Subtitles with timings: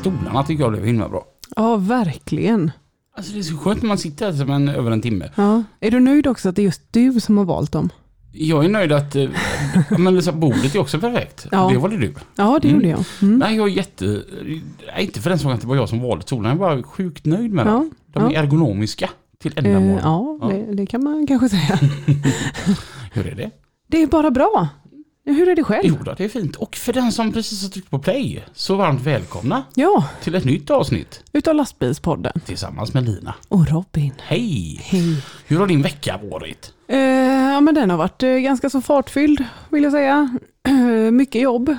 [0.00, 1.24] Stolarna tycker jag blev himla bra.
[1.56, 2.70] Ja, verkligen.
[3.16, 5.30] Alltså det är så skönt när man sitter här som en, över en timme.
[5.34, 5.62] Ja.
[5.80, 7.88] Är du nöjd också att det är just du som har valt dem?
[8.32, 9.28] Jag är nöjd att eh,
[9.98, 11.46] men liksom, bordet är också perfekt.
[11.50, 11.68] Ja.
[11.72, 12.14] Det var det du.
[12.36, 12.80] Ja, det Mm.
[12.80, 13.04] gjorde jag.
[13.22, 13.38] Mm.
[13.38, 14.22] Nej, jag är jätte...
[14.86, 16.48] Nej, inte för den som att det var jag som valde stolarna.
[16.48, 17.90] Jag är bara sjukt nöjd med dem.
[18.14, 18.40] Ja, De är ja.
[18.42, 20.00] ergonomiska till Eh, ändamål.
[20.02, 20.48] ja, Ja.
[20.48, 21.78] det, det kan man kanske säga.
[23.12, 23.50] Hur är det?
[23.88, 24.68] Det är bara bra.
[25.24, 25.80] Hur är det själv?
[25.84, 26.56] Jo då, det är fint.
[26.56, 30.44] Och för den som precis har tryckt på play, så varmt välkomna Ja, till ett
[30.44, 32.32] nytt avsnitt utav lastbilspodden.
[32.46, 33.34] tillsammans med Lina.
[33.48, 34.12] Och Robin.
[34.22, 34.80] Hej!
[34.82, 35.22] Hej.
[35.46, 36.72] Hur har din vecka varit?
[36.88, 36.98] Eh,
[37.52, 40.38] ja, men den har varit eh, ganska så fartfylld, vill jag säga.
[40.68, 40.74] Eh,
[41.10, 41.66] mycket jobb.
[41.66, 41.74] Det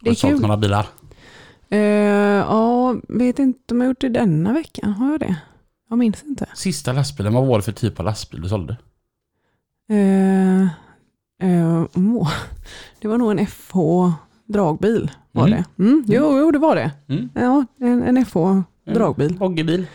[0.00, 0.86] Har är du sålt några bilar?
[1.70, 4.92] Eh, ja, vet inte om jag har gjort det denna veckan.
[4.92, 5.36] Har jag det?
[5.88, 6.46] Jag minns inte.
[6.54, 8.76] Sista lastbilen, vad var det för typ av lastbil du sålde?
[9.90, 10.66] Eh,
[11.42, 12.30] åh,
[13.00, 13.76] det var nog en FH
[14.46, 15.10] dragbil.
[15.32, 15.50] Var Mm.
[15.76, 15.82] det.
[15.84, 16.90] Mm, jo, jo, det var det.
[17.08, 17.28] Mm.
[17.34, 18.36] Ja, en, en FH
[18.94, 19.34] dragbil.
[19.38, 19.86] Boggebil.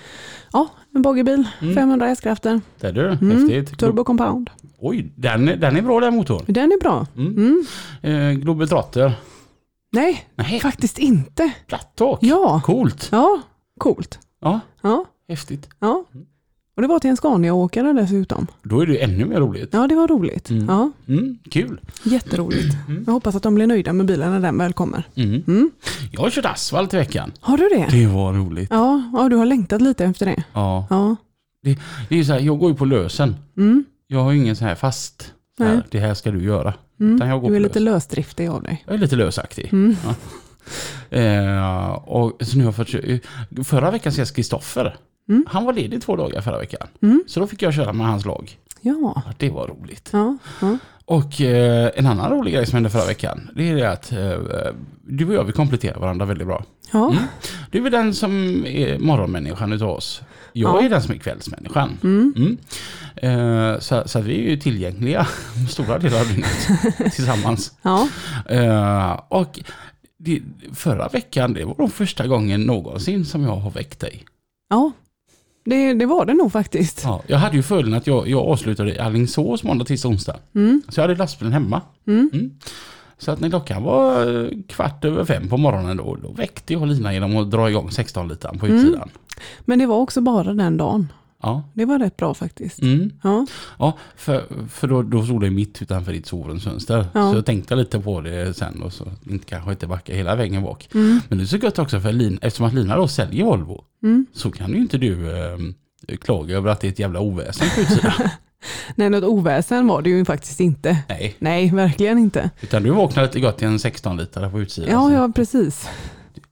[0.54, 1.48] Ja, en bogeybil.
[1.62, 1.76] Mm.
[1.76, 2.62] 500 hästkrafter.
[2.80, 3.32] Det är du, Mm.
[3.50, 3.80] häftigt.
[3.80, 4.50] Turbo compound.
[4.80, 6.42] Oj, den, den är bra den motorn.
[6.48, 7.06] Den är bra.
[7.18, 7.38] Mm.
[7.38, 7.66] Mm.
[8.32, 9.14] Eh, Globetrotter.
[9.92, 11.52] Nej, Nej, faktiskt inte.
[11.68, 12.20] platttak.
[12.22, 13.10] Ja, Coolt.
[13.12, 13.42] ja,
[13.80, 14.20] coolt.
[14.42, 15.70] Ja, Ja, häftigt.
[15.80, 16.04] ja.
[16.78, 18.48] Och det var till en Scania-åkare dessutom.
[18.64, 19.70] Då är det ännu mer roligt.
[19.72, 20.50] Ja, det var roligt.
[20.50, 20.66] Mm.
[20.70, 21.80] Ja, Mm, kul.
[22.04, 22.76] jätteroligt.
[22.88, 23.04] Mm.
[23.08, 25.04] Jag hoppas att de blir nöjda med bilen när den väl kommer.
[25.16, 25.44] Mm.
[25.48, 25.72] Mm.
[26.12, 27.32] Jag har kört asfalt i veckan.
[27.40, 27.88] Har du det?
[27.92, 28.68] Det var roligt.
[28.72, 30.44] Ja, ja, du har längtat lite efter det.
[30.54, 30.88] Ja.
[30.90, 31.16] Ja.
[31.64, 31.72] Det
[32.10, 33.36] är ju så här, jag går ju på lösen.
[33.58, 33.86] Mm.
[34.08, 35.84] Jag har ju ingen så här fast, så här, Nej.
[35.92, 36.74] det här ska du göra.
[37.00, 37.42] Utan jag Mm.
[37.42, 37.94] går Du är lite lös.
[37.94, 38.84] lösdriftig av dig.
[38.86, 39.70] Jag är lite lösaktig.
[39.74, 39.96] Mm.
[41.10, 44.98] Eh, och så nu har jag fått, förra veckan ses Kristoffer.
[45.30, 45.46] Mm.
[45.50, 46.88] Han var ledig två dagar förra veckan.
[47.02, 47.24] Mm.
[47.28, 48.58] Så då fick jag köra med hans lag.
[48.82, 49.22] Ja.
[49.38, 50.10] Det var roligt.
[50.14, 50.38] Ja.
[50.62, 50.78] ja.
[51.06, 53.50] Och eh, en annan rolig grej som hände förra veckan.
[53.56, 54.74] Det är det att eh,
[55.04, 56.64] du och jag vi kompletterar varandra väldigt bra.
[56.92, 57.12] ja.
[57.12, 57.24] Mm.
[57.72, 60.22] Du är den som är morgonmänniskan utav oss.
[60.54, 60.86] Jag Ja.
[60.86, 61.98] är den som är kvällsmänniskan.
[62.04, 62.34] Mm.
[62.38, 62.58] Mm.
[63.74, 65.28] Eh, så, så vi är ju tillgängliga
[65.70, 66.68] stora delar av dygnet
[67.16, 67.74] tillsammans.
[67.82, 68.08] ja.
[68.50, 69.60] Eh, och
[70.20, 70.42] det,
[70.74, 74.24] förra veckan, det var nog första gången någonsin som jag har väckt dig.
[74.70, 74.92] ja.
[75.70, 77.02] Det, det var det nog faktiskt.
[77.04, 80.36] Ja, jag hade ju fördelen att jag, jag avslutade i Alingsås måndag, tisdag, onsdag.
[80.56, 80.82] Mm.
[80.90, 81.82] Så jag hade lastbilen hemma.
[82.08, 82.30] Mm.
[82.34, 82.52] Mm.
[83.18, 86.88] Så att när klockan var eh, kvart över fem på morgonen då, då väckte jag
[86.88, 88.78] Lina genom att dra igång 16 litern på Mm.
[88.78, 89.10] utsidan.
[89.66, 91.12] Men det var också bara den dagen.
[91.44, 91.64] Ja.
[91.74, 92.82] Det var rätt bra faktiskt.
[92.82, 93.12] Mm.
[93.24, 93.46] Ja.
[93.80, 97.06] Ja, för, för då, då stod det mitt utanför ditt sovrumsfönster.
[97.14, 97.32] Ja.
[97.32, 100.64] Så jag tänkte lite på det sen och så inte, kanske inte backa hela vägen
[100.64, 100.90] bak.
[100.94, 101.20] Mm.
[101.30, 104.26] Men det är så gött också för Lina, eftersom att Lina då säljer Volvo Mm.
[104.34, 107.82] så kan ju inte du eh, klaga över att det är ett jävla oväsen på
[107.82, 108.12] utsidan.
[108.96, 110.98] Nej, något oväsen var det ju faktiskt inte.
[111.10, 112.50] Nej, Nej, verkligen inte.
[112.62, 114.92] utan du vaknar lite gott till en 16 liter på utsidan.
[114.92, 115.88] Ja, Så ja, precis.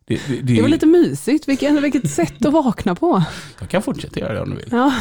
[0.06, 1.47] Det, det, det, Det var lite mysigt.
[1.47, 3.23] Vilken, vilket sätt att vakna på.
[3.59, 4.68] Jag kan fortsätta göra det om du vill.
[4.72, 4.94] Ja,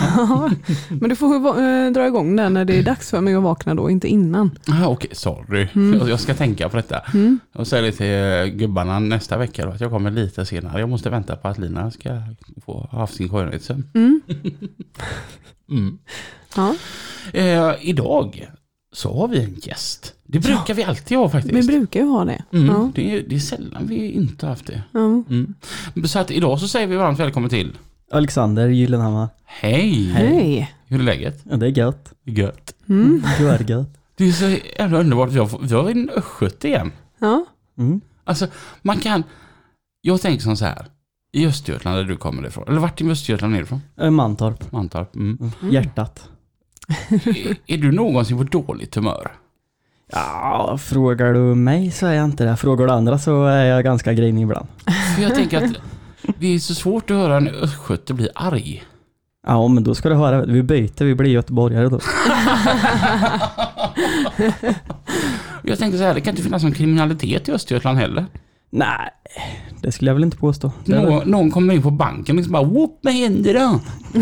[0.89, 3.75] men du får eh, dra igång den när det är dags för mig att vakna
[3.75, 4.59] då, inte innan.
[4.67, 5.69] Ah, Okej, sorry.
[5.75, 6.09] Mm.
[6.09, 6.99] Jag, ska tänka på detta.
[7.15, 7.41] Mm.
[7.55, 10.81] Och säga till eh, gubbarna nästa vecka då, att jag kommer lite senare.
[10.81, 12.23] Jag måste vänta på att Lina ska
[12.67, 13.91] få ha haft sin skönhetssömn.
[13.95, 14.21] Mm.
[15.71, 15.99] Mm.
[16.57, 16.75] Ja,
[17.33, 18.49] Eh, idag
[18.95, 20.15] så har vi en gäst.
[20.27, 21.69] Det brukar vi alltid ha vi faktiskt.
[21.69, 22.45] brukar ju ha det.
[22.53, 22.91] Mm, Ja.
[22.95, 24.83] det, är, det är sällan vi inte haft det.
[24.93, 25.01] Ja.
[25.31, 25.55] Mm.
[26.05, 27.79] Så att idag så säger vi varmt välkommen till.
[28.13, 29.29] Alexander Gyllenhammar.
[29.45, 30.05] Hej!
[30.15, 30.75] Hej.
[30.87, 31.43] Hur är läget?
[31.51, 32.13] Ja, det är gött.
[32.25, 32.75] Gött.
[32.89, 33.23] Mm.
[33.41, 33.89] Görgött.
[34.17, 36.93] Det är så jävla underbart att jag får- vi har en östgöte igen.
[37.19, 37.45] Ja.
[37.79, 38.01] Mm.
[38.25, 38.47] Alltså,
[38.83, 39.23] man kan...
[40.01, 40.87] Jag tänker som så här.
[41.33, 42.65] I Östergötland där du kommer ifrån.
[42.69, 43.81] Eller vart i Östergötland är du ifrån?
[44.01, 44.73] Äh, Mantorp.
[44.73, 45.15] Mantorp.
[45.17, 45.53] Mm.
[45.63, 45.75] Mm.
[45.75, 46.29] Hjärtat.
[47.09, 49.33] Är, är du någonsin på dåligt humör?
[50.13, 52.57] Ja, frågar du mig så är jag inte det.
[52.57, 54.67] Frågar du andra så är jag ganska grinig ibland.
[55.17, 55.71] För jag tänker att
[56.39, 58.83] det är så svårt att höra en östgöte bli arg.
[59.47, 60.45] Ja, men då ska du höra.
[60.45, 62.01] Vi byter, vi blir göteborgare då.
[65.67, 68.27] Jag tänker så här, det kan inte finnas någon kriminalitet i Östergötland heller.
[68.77, 69.11] Nej,
[69.83, 70.73] det skulle jag väl inte påstå.
[70.85, 73.81] Väl- Någon, någon kommer in på banken och liksom bara Whoop, vad händer då?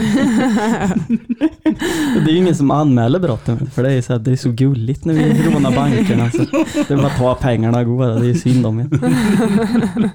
[2.15, 4.51] Det är ju ingen som anmäler brotten, för det är, så här, det är så
[4.53, 6.31] gulligt när vi rånar bankerna.
[6.31, 6.39] Så
[6.89, 8.85] det är bara att ta pengarna och gå, det är synd om er.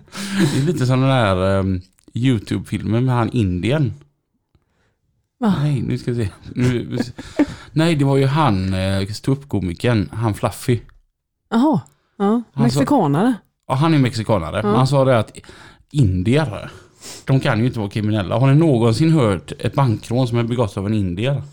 [0.54, 1.82] Det är lite som den där um,
[2.14, 3.94] YouTube-filmen med han Indien.
[5.40, 5.54] Va?
[5.64, 6.32] Nej, nu ska vi se.
[6.56, 6.98] Nu,
[7.72, 10.80] nej, det var ju han uh, ståuppkomikern, han Fluffy.
[11.50, 11.82] Jaha,
[12.18, 12.44] ja.
[12.54, 13.34] Mexikanare.
[13.68, 14.64] Ja, han är mexikanare.
[14.64, 15.38] Men han sa det att
[15.92, 16.72] indier,
[17.26, 18.40] de kan ju inte vara kriminella.
[18.40, 21.44] Har ni någonsin hört ett bankrån som är begått av en indier?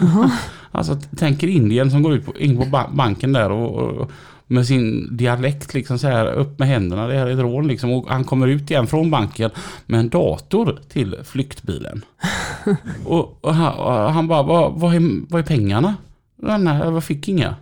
[0.72, 4.10] alltså tänker indien som går ut på, in på ba- banken där och, och
[4.46, 7.90] med sin dialekt liksom så här upp med händerna, det här är ett rån liksom.
[7.92, 9.50] Och han kommer ut igen från banken
[9.86, 12.04] med en dator till flyktbilen.
[13.04, 15.94] och, och, han, och han bara, vad, vad, är, vad är pengarna?
[16.36, 17.54] Nej, jag fick inga.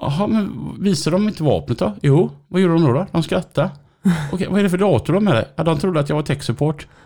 [0.00, 1.92] Jaha, men visar de inte vapnet då?
[2.02, 2.92] Jo, vad gjorde de då?
[2.92, 3.06] då?
[3.12, 3.70] De skrattade.
[4.32, 5.48] Okej, vad är det för dator de med det?
[5.56, 6.86] Ja, de trodde att jag var tech support.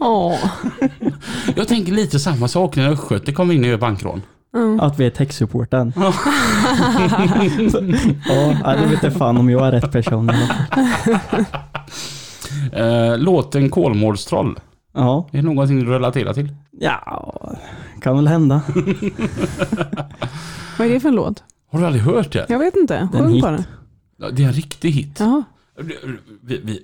[0.00, 0.38] Ja.
[1.56, 4.22] Jag tänker lite samma sak när östgöte kom in i bankrån.
[4.54, 4.80] Mm.
[4.80, 5.92] Att vi är techsupporten.
[5.96, 6.12] ja,
[8.64, 10.30] nej, det vet jag fan om jag är rätt person.
[12.72, 14.58] Eh, låten Kolmårdstroll.
[14.94, 16.48] Ja, Är det någonting du relaterar till?
[16.80, 17.34] ja,
[18.00, 18.62] kan väl hända.
[20.78, 21.44] Vad är det för en låt?
[21.72, 22.46] Har du aldrig hört det?
[22.48, 22.96] Jag vet inte.
[22.96, 23.64] en Sjung den.
[24.16, 25.16] Ja, Det är en riktig hit.
[25.20, 25.42] Jaha.
[26.42, 26.82] Vi, vi,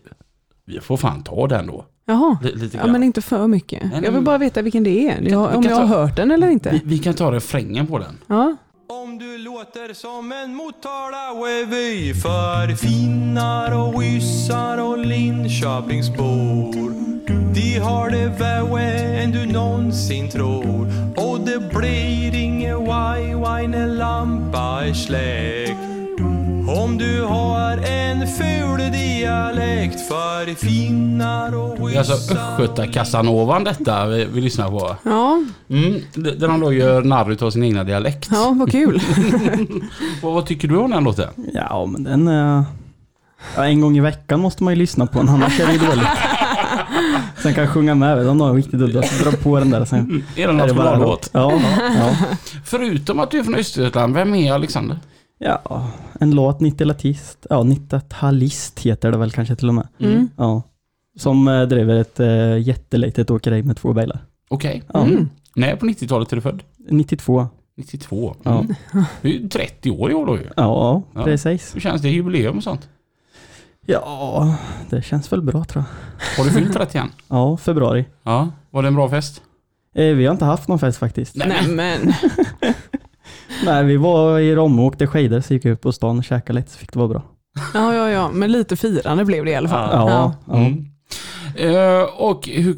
[0.66, 1.84] vi får fan ta den då.
[2.06, 2.38] Jaha.
[2.42, 2.92] L- lite Ja grann.
[2.92, 3.82] men inte för mycket.
[3.82, 5.14] nej, Jag vill men- bara veta vilken det är.
[5.16, 6.80] kan- Jag, vi om kan jag har ta- hört den eller vi, inte.
[6.84, 8.18] vi kan ta refrängen på den.
[8.26, 8.56] Ja.
[8.88, 17.15] Om du låter som en Motala-revy för finnar och ryssar och Linköpingsbor.
[17.54, 18.82] De har det värre
[19.22, 25.80] än du någonsin tror och det blir inget waj-waj när lampa är släckt.
[26.82, 34.06] Om du har en ful dialekt för finnar och Det är alltså ryssar Östgöta-Casanovan detta
[34.06, 34.96] vi, vi lyssnar på.
[35.02, 35.42] Ja.
[35.70, 38.28] Mm, där de då gör narr av sin egna dialekt.
[38.32, 39.00] ja, vad kul.
[40.22, 41.28] Vad, vad tycker du om den låten?
[41.54, 42.28] Ja, men den...
[42.28, 42.62] eh,
[43.56, 45.78] Ja, en gång i veckan måste man ju lyssna på den, annars är det ju
[45.78, 46.06] dåligt.
[47.38, 49.84] Sen kan jag sjunga med, om någon är riktigt udda, så dra på den där
[49.84, 50.24] sen.
[50.36, 51.30] Är det en är det nationallåt?
[51.32, 51.52] Ja,
[51.98, 52.16] ja.
[52.64, 54.98] Förutom att du är från Östergötland, vem är Alexander?
[55.38, 55.90] ja,
[56.20, 57.46] en låt, 90-talist.
[57.50, 59.88] Ja, 90-talist heter det väl kanske till och med.
[60.00, 60.28] Mm.
[60.36, 60.62] Ja.
[61.18, 64.18] Som eh, driver ett eh, jättelitet åkeri med två bilar.
[64.48, 64.82] Okej.
[64.92, 65.28] Ja, Mm.
[65.54, 66.62] När på 90-talet är du född?
[66.90, 67.46] 92.
[67.76, 68.36] 92.
[68.42, 68.50] Ja.
[68.60, 68.74] Mm.
[69.22, 70.42] Du är ju 30 år i år då ju.
[70.56, 71.24] Ja, Ja.
[71.24, 71.74] precis.
[71.74, 72.08] Hur känns det?
[72.08, 72.88] Jubileum och sånt?
[73.86, 74.56] Ja,
[74.90, 76.36] det känns väl bra tror jag.
[76.38, 77.12] Har du fyllt 30 än?
[77.28, 78.04] Ja, februari.
[78.22, 78.50] Ja.
[78.70, 79.42] Var det en bra fest?
[79.94, 81.36] Eh, vi har inte haft någon fest faktiskt.
[81.36, 82.12] Nej, men.
[83.64, 86.24] Nej, vi var i Romme och åkte skidor, så gick vi upp på stan och
[86.24, 87.22] käkade lite, så fick det vara bra.
[87.74, 88.30] Ja, ja, ja.
[88.32, 89.88] Men lite firande blev det i alla fall.
[89.92, 90.56] Ja, ja.
[90.56, 90.86] Mm.
[91.54, 92.76] Eh, och hur,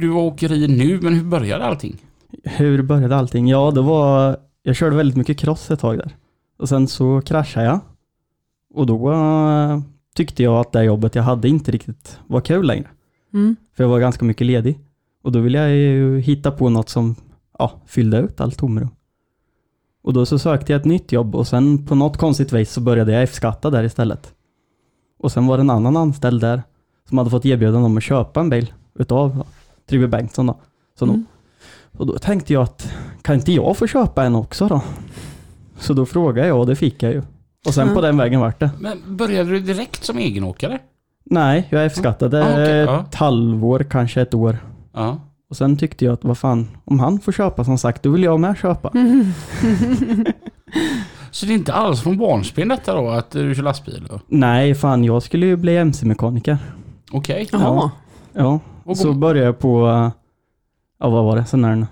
[0.00, 1.96] du var åkeri nu, men hur började allting?
[2.44, 3.48] Hur började allting?
[3.48, 6.16] Ja, det var, jag körde väldigt mycket cross ett tag där.
[6.58, 7.80] Och sen så kraschade jag.
[8.74, 9.12] Och då
[10.14, 12.88] tyckte jag att det jobbet jag hade inte riktigt var kul längre.
[13.34, 13.56] Mm.
[13.76, 14.78] För jag var ganska mycket ledig.
[15.22, 17.14] Och då ville jag ju hitta på något som
[17.58, 18.88] ja, fyllde ut allt tomrum.
[20.02, 22.80] Och då så sökte jag ett nytt jobb och sen på något konstigt vis så
[22.80, 24.34] började jag F-skatta där istället.
[25.18, 26.62] Och sen var det en annan anställd där
[27.08, 29.46] som hade fått erbjudande om att köpa en bil utav
[29.88, 30.56] Trygve Bengtsson då.
[30.98, 31.26] Så då Mm.
[31.92, 34.82] och då tänkte jag att kan inte jag få köpa en också då?
[35.78, 37.22] Så då frågade jag och det fick jag ju.
[37.66, 37.94] Och sen Ja.
[37.94, 38.70] på den vägen vart det.
[38.80, 40.78] Men började du direkt som egenåkare?
[41.24, 43.00] Nej, jag F-skattade Ah, ja.
[43.08, 44.56] ett halvår, kanske ett år.
[44.92, 45.20] Ja.
[45.50, 48.22] Och sen tyckte jag att vad fan, om han får köpa som sagt, då vill
[48.22, 48.88] jag med köpa.
[48.94, 49.26] Mm.
[51.30, 54.06] Så det är inte alls från barnsben detta då, att du kör lastbil?
[54.10, 54.20] då?
[54.26, 56.58] Nej, fan jag skulle ju bli MC-mekaniker.
[57.12, 57.48] Okej.
[57.52, 57.90] Jaha.
[58.32, 59.86] Ja, Och så började jag på,
[61.00, 61.86] ja vad var det, sån här,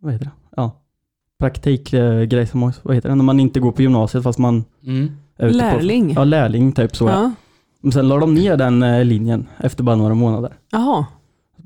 [0.00, 0.30] vad heter det?
[1.38, 5.10] Praktikgrej som, vad heter det, när man inte går på gymnasiet fast man Mm.
[5.38, 6.14] är ute Lärling.
[6.14, 7.04] På, ja, lärling typ så.
[7.08, 7.10] Ja.
[7.22, 7.32] Ja.
[7.80, 10.52] Men sen la de ner den eh, linjen efter bara några månader.
[10.70, 11.06] Jaha.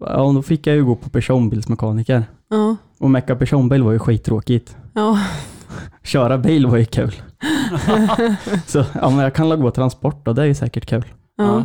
[0.00, 2.24] Ja, och då fick jag ju gå på personbilsmekaniker.
[2.48, 2.76] Ja.
[2.98, 4.76] Och mecka personbil var ju skittråkigt.
[4.94, 5.18] Ja.
[6.02, 7.12] Köra bil var ju kul.
[8.66, 11.04] så ja, men jag kan la gå transport och det är ju säkert kul.
[11.36, 11.64] Ja.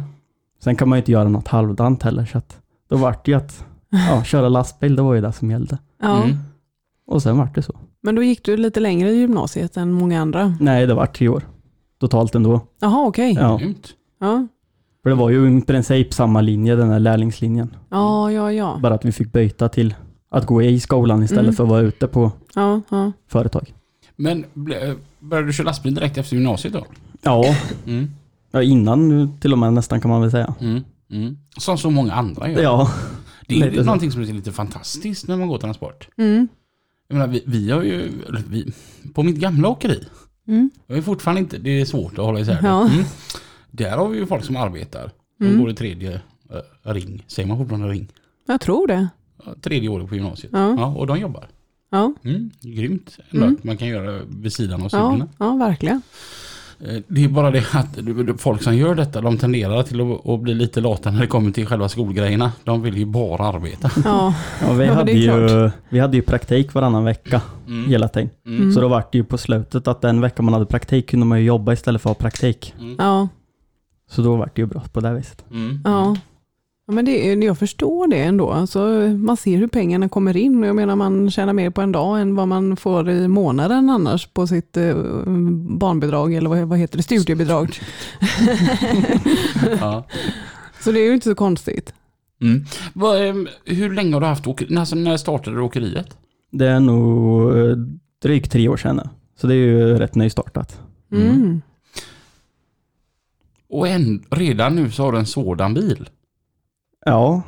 [0.64, 2.60] Sen kan man ju inte göra något halvdant heller så att
[2.90, 3.66] då vart det ju att
[4.10, 5.78] ja, köra lastbil, det var ju det som gällde.
[6.02, 6.24] ja.
[6.24, 6.38] Mm.
[7.08, 7.76] Och sen vart det så.
[8.06, 10.56] Men då gick du lite längre i gymnasiet än många andra.
[10.60, 11.44] Nej, det var tre år.
[12.00, 12.62] Totalt ändå.
[12.82, 13.34] Jaha, okej.
[13.40, 13.58] Ja.
[13.58, 13.94] Grymt.
[14.20, 14.48] Ja.
[15.04, 17.76] För det var ju i princip samma linje, den här lärlingslinjen.
[17.90, 18.80] Ja, ja, ja.
[18.82, 19.96] Bara att vi fick byta till
[20.30, 21.54] att gå i skolan istället Mm.
[21.56, 23.12] för att vara ute på Ja, ja.
[23.28, 23.74] företag.
[24.16, 24.46] Men
[25.20, 26.86] började du köra lastbil direkt efter gymnasiet då?
[27.22, 27.56] Ja,
[27.88, 28.12] Mm.
[28.52, 30.54] ja, innan nu till och med nästan kan man väl säga.
[30.60, 30.84] Mm.
[31.12, 31.38] Mm.
[31.58, 32.62] Som så många andra gör.
[32.62, 32.92] Ja,
[33.48, 33.84] det är ju så.
[33.84, 36.08] någonting som är lite fantastiskt när man går transport.
[36.18, 36.48] Mm.
[37.08, 38.12] Jag menar, vi, vi har ju,
[38.50, 38.74] vi,
[39.14, 40.04] på mitt gamla åkeri,
[40.48, 40.70] Mm.
[40.88, 42.68] jag är fortfarande inte, det är svårt att hålla isär det.
[42.68, 42.88] Ja.
[42.90, 43.04] Mm.
[43.72, 45.12] Där har vi ju folk som arbetar.
[45.40, 45.60] De Mm.
[45.60, 46.22] går i tredje
[46.84, 48.08] eh, ring, säger man fortfarande ring?
[48.48, 49.08] Jag tror det.
[49.46, 50.54] Ja, Tredje året på gymnasiet.
[50.54, 50.76] Ja.
[50.78, 51.48] Ja, och de jobbar.
[51.92, 53.58] Ja, Mm, grymt ändå Mm.
[53.64, 55.28] man kan göra vid sidan av ja, studierna.
[55.38, 56.02] ja verkligen.
[56.80, 60.02] Eh, Det är bara det att folk som gör detta, de tenderar till
[60.34, 62.52] att, bli lite lata när det kommer till själva skolgrejerna.
[62.64, 63.92] De vill ju bara arbeta.
[64.06, 67.90] Ja, ja vi, hade ju, vi hade ju praktik varannan vecka Mm.
[67.90, 68.30] hela tiden.
[68.46, 68.72] Mm.
[68.72, 71.40] Så då var det ju på slutet att den veckan man hade praktik kunde man
[71.40, 72.74] ju jobba istället för att ha praktik.
[72.80, 72.96] Mm.
[73.00, 73.28] ja,
[74.12, 75.46] Så då var det ju bra på det viset.
[75.52, 75.82] Mm.
[75.86, 76.16] ja.
[76.88, 78.52] Ja men det, är- jag förstår det ändå.
[78.52, 78.80] Alltså,
[79.18, 80.64] man ser hur pengarna kommer in.
[80.64, 84.28] Jag menar man tjänar mer på en dag än vad man får i månaden annars
[84.28, 84.96] på sitt eh,
[85.80, 87.80] barnbidrag eller vad, vad heter det, studiebidrag.
[89.80, 90.06] Ja.
[90.84, 91.94] Så det är ju inte så konstigt.
[92.42, 92.66] Mm.
[92.94, 94.78] Vad, ehm, hur länge har du haft åkeri?
[94.78, 96.18] Alltså, när startade du åkeriet?
[96.52, 97.76] Det är nog eh,
[98.22, 99.10] drygt tre år sedan.
[99.38, 100.80] Så det är ju rätt nystartat.
[101.12, 101.28] Mm.
[101.30, 101.62] Mm.
[103.70, 106.10] Och en, redan nu så har du en sådan bil.
[107.06, 107.42] Ja,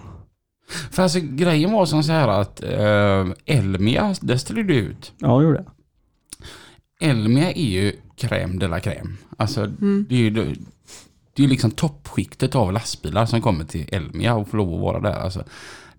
[0.91, 5.13] För alltså grejen var som så här att eh, Elmia, det ställde du ut.
[5.17, 7.09] ja det gjorde jag.
[7.09, 9.13] Elmia är ju crème de la crème.
[9.37, 10.05] Alltså Mm.
[10.09, 10.41] det är ju det
[11.41, 14.99] är ju liksom toppskiktet av lastbilar som kommer till Elmia och får lov att vara
[14.99, 15.19] där.
[15.19, 15.43] Alltså,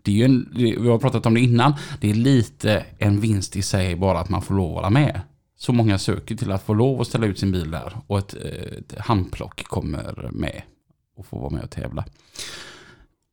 [0.03, 3.21] det är ju en, det, vi har pratat om det innan, det är lite en
[3.21, 5.21] vinst i sig bara att man får lov att vara med.
[5.57, 8.35] Så många söker till att få lov att ställa ut sin bil där och ett,
[8.35, 10.62] eh, ett handplock kommer med
[11.17, 12.05] och får vara med och tävla.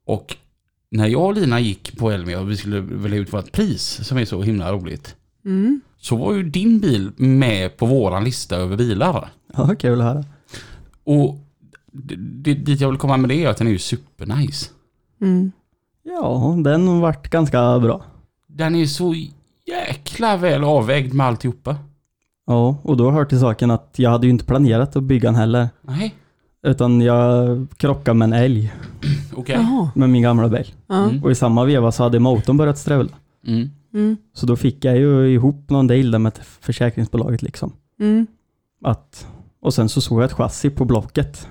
[0.06, 0.36] Och
[0.92, 4.18] när jag och Lina gick på Elmia och vi skulle välja ut vårt pris som
[4.18, 5.82] är så himla roligt Mm.
[5.98, 9.30] så var ju din bil med på våran lista över bilar.
[9.58, 10.24] Ja, kul att höra.
[11.04, 11.38] Och
[12.66, 14.70] dit jag vill komma med det är att den är ju supernice.
[15.22, 15.52] Mm.
[16.04, 18.04] Ja, den har varit ganska bra.
[18.48, 19.16] Den är så
[19.66, 21.78] jäkla väl avvägd med alltihopa.
[22.48, 25.36] Ja, och då hör till saken att jag hade ju inte planerat att bygga den
[25.36, 25.70] heller.
[25.82, 26.16] Nej,
[26.66, 28.74] Utan jag krockade med en älg
[29.36, 29.56] okej.
[29.56, 29.90] Jaha.
[29.96, 30.74] med min gamla bil.
[30.88, 31.04] Ja.
[31.04, 31.24] Mm.
[31.24, 33.10] Och i samma veva så hade motorn börjat strula.
[33.48, 33.70] Mm.
[33.94, 34.18] Mm.
[34.34, 37.72] Så då fick jag ju ihop någon deal där med försäkringsbolaget liksom.
[38.00, 38.28] Mm.
[38.84, 39.28] Att,
[39.62, 41.48] och sen så såg jag ett chassi på Blocket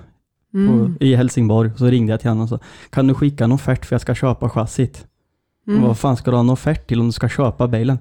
[0.54, 0.94] Mm.
[0.98, 1.70] på, i Helsingborg.
[1.76, 2.58] Så ringde jag till honom och sa,
[2.90, 5.06] kan du skicka en offert för jag ska köpa chassit?
[5.68, 5.82] Mm.
[5.82, 7.98] Vad fan ska du ha en offert till om du ska köpa bilen?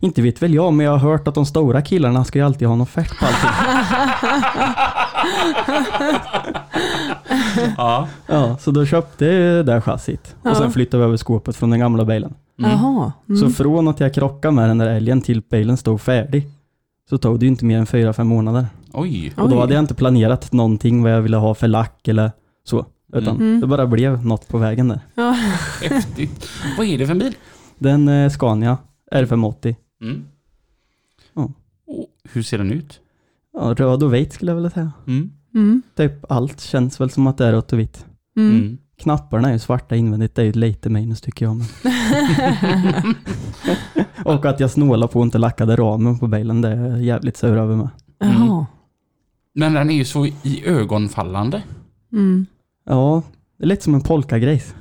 [0.00, 2.68] Inte vet väl jag, men jag har hört att de stora killarna ska ju alltid
[2.68, 3.50] ha en offert på allting.
[7.76, 8.08] Ja.
[8.26, 10.36] ja, så då köpte jag det där chassit.
[10.42, 10.50] Ja.
[10.50, 12.34] Och sen flyttade vi över skåpet från den gamla bilen.
[12.58, 12.70] Mm.
[12.70, 13.12] Jaha.
[13.28, 13.40] Mm.
[13.40, 16.46] Så från att jag krockade med den där älgen till bilen stod färdig,
[17.10, 18.66] så tog det ju inte mer än fyra fem månader.
[18.92, 19.32] Oj.
[19.36, 22.30] Och då hade jag inte planerat någonting vad jag ville ha för lack eller
[22.64, 22.86] så.
[23.12, 23.60] Utan Mm.
[23.60, 25.00] det bara blev något på vägen där.
[25.14, 25.36] Ja.
[25.82, 26.48] Häftigt.
[26.78, 27.34] Vad är det för en bil?
[27.78, 28.78] Den eh, Scania
[29.12, 29.74] R580.
[30.02, 30.24] Mm.
[31.34, 31.42] Ja.
[31.86, 33.00] Och hur ser den ut?
[33.56, 34.92] Ja, röd och vit skulle jag vilja säga.
[35.06, 35.30] Mm.
[35.54, 35.82] Mm.
[35.96, 38.06] Typ allt känns väl som att det är rött och vitt.
[38.36, 38.56] Mm.
[38.56, 38.78] Mm.
[38.98, 41.56] Knapparna är ju svarta invändigt, det är ju lite minus tycker jag.
[41.56, 41.66] Men.
[44.36, 47.36] och att jag snålar på att inte lackade ramen på bilen, det är jag jävligt
[47.36, 47.88] sur över med.
[48.18, 48.66] Jaha.
[49.54, 51.62] Men den är ju så i ögonfallande.
[52.12, 52.46] Mm.
[52.84, 53.22] Ja,
[53.58, 54.74] det är lite som en polkagris.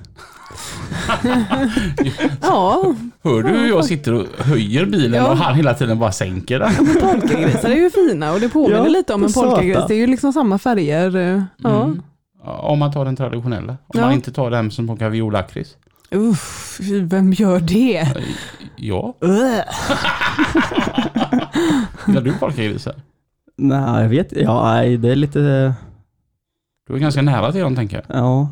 [2.42, 2.94] Ja,
[3.24, 5.32] Hör du hur jag sitter och höjer bilen Ja.
[5.32, 6.72] och han hela tiden bara sänker den?
[6.80, 9.78] men polkagrisar är ju fina och det påminner Ja, lite om en polkagris.
[9.88, 11.16] Det är ju liksom samma färger.
[11.16, 11.84] eh, Ja.
[11.84, 12.02] Mm.
[12.44, 13.72] Ja, Om man tar den traditionella.
[13.72, 14.02] Om Ja.
[14.02, 15.76] man inte tar den som smakar violakrits.
[16.12, 18.08] Uff, vem gör det?
[18.76, 19.62] Ja, Ugh.
[22.08, 22.96] gillar du polkagrisar?
[23.58, 25.74] Nej, jag vet Ja, nej, det är lite,
[26.88, 28.18] Du är ganska nära till dem tänker jag.
[28.18, 28.50] ja.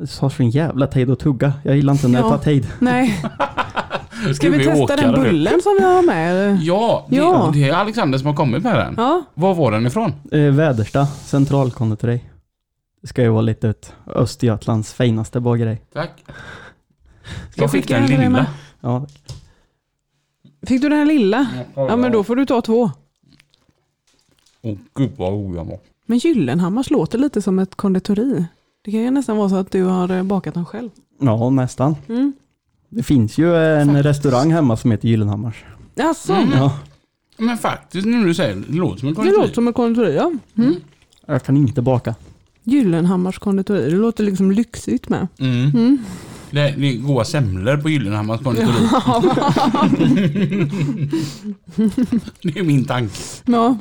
[0.00, 1.52] Det tar sån jävla tid att tugga.
[1.64, 2.30] Jag gillar inte när det Ja.
[2.36, 2.66] tar tid.
[2.78, 3.22] Nej,
[4.34, 6.58] ska vi testa den bullen som vi har med?
[6.62, 7.50] Ja, det, Ja.
[7.54, 8.94] det är Alexander som har kommit med den.
[8.96, 10.12] Ja, Var var den ifrån?
[10.32, 12.20] Eh, Väderstad, centralkonditori.
[13.02, 15.78] Det ska ju vara lite ett Östergötlands finaste bageri.
[15.92, 16.24] Tack.
[17.50, 18.28] Ska jag fick den lilla.
[18.30, 18.46] med?
[18.80, 19.06] Ja,
[20.66, 21.46] fick du den här lilla?
[21.74, 22.90] Ja, men då får du ta två.
[24.62, 25.78] Åh gud vad god den var.
[26.06, 28.44] Men Gyllenhammars låter lite som ett konditori.
[28.88, 30.90] Det kan ju nästan vara så att du har eh, bakat den själv.
[31.20, 31.96] ja nästan.
[32.08, 32.32] Mm.
[32.88, 35.64] Det finns ju en restaurang hemma som heter Gyllenhammars.
[35.94, 36.50] Jaså, Mm.
[36.52, 36.78] Ja,
[37.38, 39.40] Men faktiskt när du säger det, det låter som en det konditori.
[39.42, 40.32] låter som ett konditori ja.
[40.58, 40.74] Mm.
[41.26, 42.14] jag kan inte baka.
[42.64, 45.26] Gyllenhammars konditori, det låter liksom lyxigt med.
[45.38, 45.70] Mm.
[45.70, 45.98] Mm.
[46.50, 48.74] Det det är goda semlor på Gyllenhammars konditori.
[52.42, 53.14] det är min tanke.
[53.46, 53.76] Ja,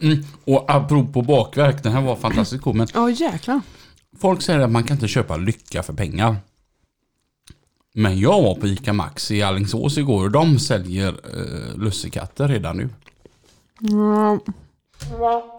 [0.00, 0.24] Mm.
[0.44, 2.74] Och apropå bakverk, den här var fantastiskt god.
[2.74, 3.60] Men ja jäklar.
[4.18, 6.36] Folk säger att man kan inte köpa lycka för pengar.
[7.94, 12.76] Men jag var på ICA Maxi i Alingsås igår och de säljer eh, lussekatter redan
[12.76, 12.88] nu.
[13.80, 14.38] Ja,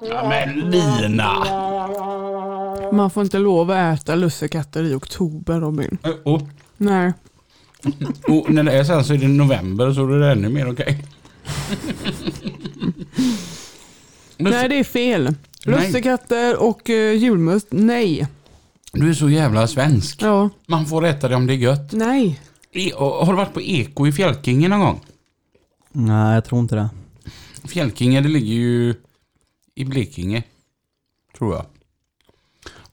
[0.01, 1.33] Ja, men Lina!
[2.93, 5.97] man får inte lov att äta lussekatter i oktober Robin.
[6.03, 6.41] Eh, Och,
[6.77, 7.13] Nej.
[8.27, 11.03] och när det är sen så är det november så är det ännu mer okej.
[14.37, 15.35] Nej, det är fel.
[15.65, 18.27] Lussekatter och uh, julmust, nej.
[18.95, 20.21] Du är så jävla svensk.
[20.21, 21.91] Ja, Man får äta det om det är gött.
[21.91, 22.39] nej.
[22.71, 24.99] E- har du varit på Eko i Fjällkingen någon gång?
[25.91, 26.89] Nej, jag tror inte det.
[27.67, 28.93] Fjällkinge det ligger ju
[29.75, 30.43] i Blekinge.
[31.37, 31.65] Tror jag.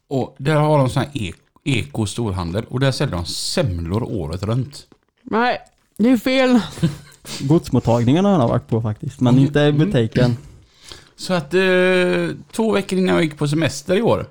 [0.08, 1.32] Och där har de sån här e-
[1.64, 4.86] Eko storhandel och där säljer de semlor året runt.
[5.22, 5.58] Nej,
[5.98, 6.60] det är fel.
[7.40, 10.36] Godsmottagningen har jag varit på faktiskt, men inte i butiken.
[11.16, 14.26] Så att eh, två veckor innan jag gick på semester i år.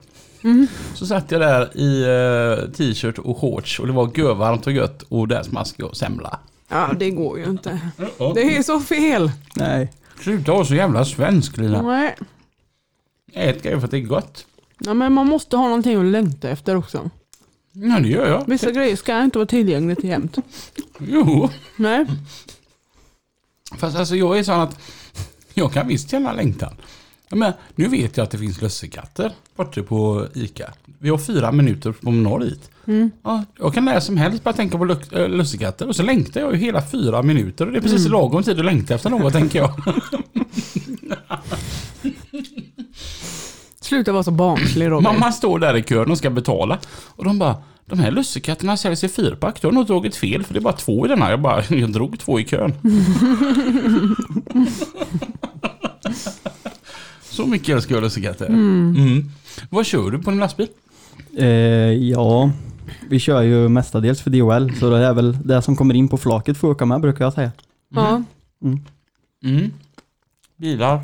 [0.94, 5.02] Så satt jag där i eh, t-shirt och shorts och det var görvarmt och gött
[5.02, 6.40] och där smaskade jag semla.
[6.68, 7.80] Ja, det går ju inte.
[8.18, 9.32] Det är så fel.
[9.56, 9.94] Nej.
[10.20, 11.82] Sluta vara så jävla svensk Lina.
[11.82, 12.16] Nej.
[13.34, 14.46] Ät grejer för att det är gott.
[14.80, 17.10] Ja, men man måste ha någonting att längta efter också.
[17.72, 18.44] Ja det gör jag.
[18.48, 20.38] Vissa grejer ska inte vara tillgängligt jämt.
[21.00, 21.50] Jo.
[21.76, 22.06] Nej.
[23.78, 24.80] Fast alltså jag är sån att
[25.54, 26.74] jag kan visst känna längtan.
[27.32, 30.72] Ja, Men nu vet jag att det finns lussekatter borta på ICA.
[31.00, 32.70] Vi har fyra minuter på norr dit.
[33.24, 36.54] Ja, jag kan när som helst bara tänka på äh, lussekatter och så längtar jag
[36.54, 39.60] ju hela fyra minuter och det är precis lagom tid att längta efter något tänker
[39.60, 39.72] jag.
[43.82, 45.04] Sluta vara så barnslig Robin.
[45.04, 48.78] Man, man står där i kön och ska betala och de bara de här lussekatterna
[48.78, 49.62] säljs i fyrpack.
[49.62, 51.30] Du har nog dragit fel för det är bara två i den här.
[51.30, 52.74] Jag bara, jag drog två i kön.
[57.42, 58.46] Så mycket älskar jag lussekatter.
[58.46, 59.24] Mm.
[59.70, 60.68] Vad kör du på din lastbil?
[61.38, 61.48] Eh,
[61.92, 62.52] ja,
[63.10, 66.18] vi kör ju mestadels för DHL, så det är väl det som kommer in på
[66.18, 67.52] flaket får åka med brukar jag säga.
[67.96, 68.24] Ja.
[69.44, 69.72] Mm.
[70.58, 71.00] Bilar?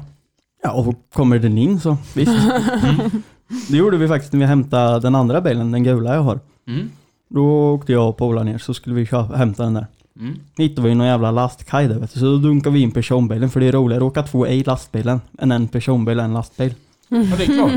[0.63, 2.31] Ja, och kommer den in så visst.
[3.69, 6.39] Det gjorde vi faktiskt när vi hämtade den andra bilen, den gula jag har.
[6.67, 6.89] Mm.
[7.29, 9.87] Då åkte jag och Paula ner så skulle vi köpa, hämta den där.
[10.19, 10.39] Mm.
[10.57, 13.59] Hittade vi någon jävla lastkaj där vet du, så då dunkade vi in personbilen för
[13.59, 16.73] det är roligare att åka två i lastbilen än en personbil och en lastbil.
[17.07, 17.71] Ja, det är klart.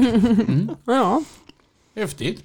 [0.48, 0.70] Mm.
[0.84, 1.22] ja,
[1.96, 2.44] Häftigt.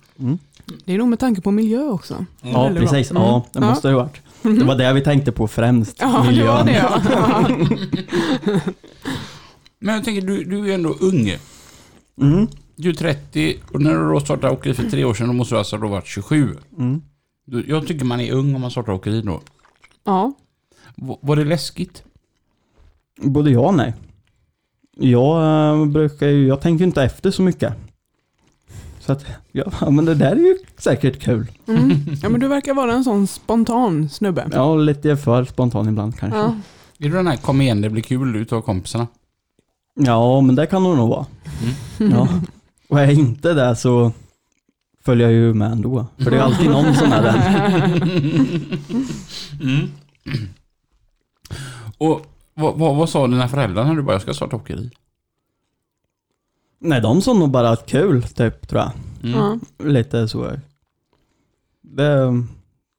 [0.86, 2.26] det är nog med tanke på miljö också.
[2.42, 2.92] Ja, Väldigt bra.
[2.92, 3.12] precis.
[3.12, 3.24] Mm.
[3.24, 3.70] Ja, det Ja.
[3.70, 4.22] måste det ha varit.
[4.60, 5.98] Det var det vi tänkte på främst.
[6.00, 6.66] Ja, det var miljön.
[6.66, 7.50] det ja.
[9.80, 11.36] Men jag tänker, du, du är ändå ung.
[12.22, 12.48] Mm.
[12.76, 15.56] Du är 30 och när du då startade åkeri för tre år sedan då måste
[15.56, 16.58] du alltså ha varit 27.
[16.78, 17.02] Mm.
[17.46, 19.42] Du, jag tycker man är ung om man startar åkeri då.
[20.06, 20.34] Ja.
[20.96, 22.04] Var det läskigt?
[23.22, 23.94] Både ja och nej.
[24.98, 27.74] Jag äh, brukar ju, jag tänker inte efter så mycket.
[29.00, 31.52] Så att, ja men det där är ju säkert kul.
[31.68, 31.92] Mm.
[32.22, 34.50] ja, men du verkar vara en sån spontan snubbe.
[34.52, 36.40] Ja, lite för spontan ibland kanske.
[36.40, 36.56] Ja.
[36.98, 39.08] Ja, Är du den här kom igen det blir kul utav kompisarna?
[40.42, 41.26] men det kan det nog vara.
[41.98, 42.28] Ja.
[42.90, 44.12] Och är jag inte det så
[45.06, 46.06] följer jag ju med ändå.
[46.18, 48.02] För det är alltid någon som är där.
[49.62, 49.88] Mm.
[51.98, 54.92] Och vad, vad, vad sa dina föräldrar när du bara jag ska starta åkeri?
[56.80, 58.92] Nej, de sa nog bara att kul, typ, tror jag.
[59.24, 59.60] Mm.
[59.78, 59.86] Ja.
[59.86, 60.52] Lite så.
[61.82, 62.44] Det,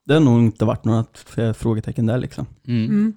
[0.06, 1.04] det har nog inte varit några
[1.54, 2.46] frågetecken där liksom.
[2.66, 2.84] Mm.
[2.84, 3.12] Mm.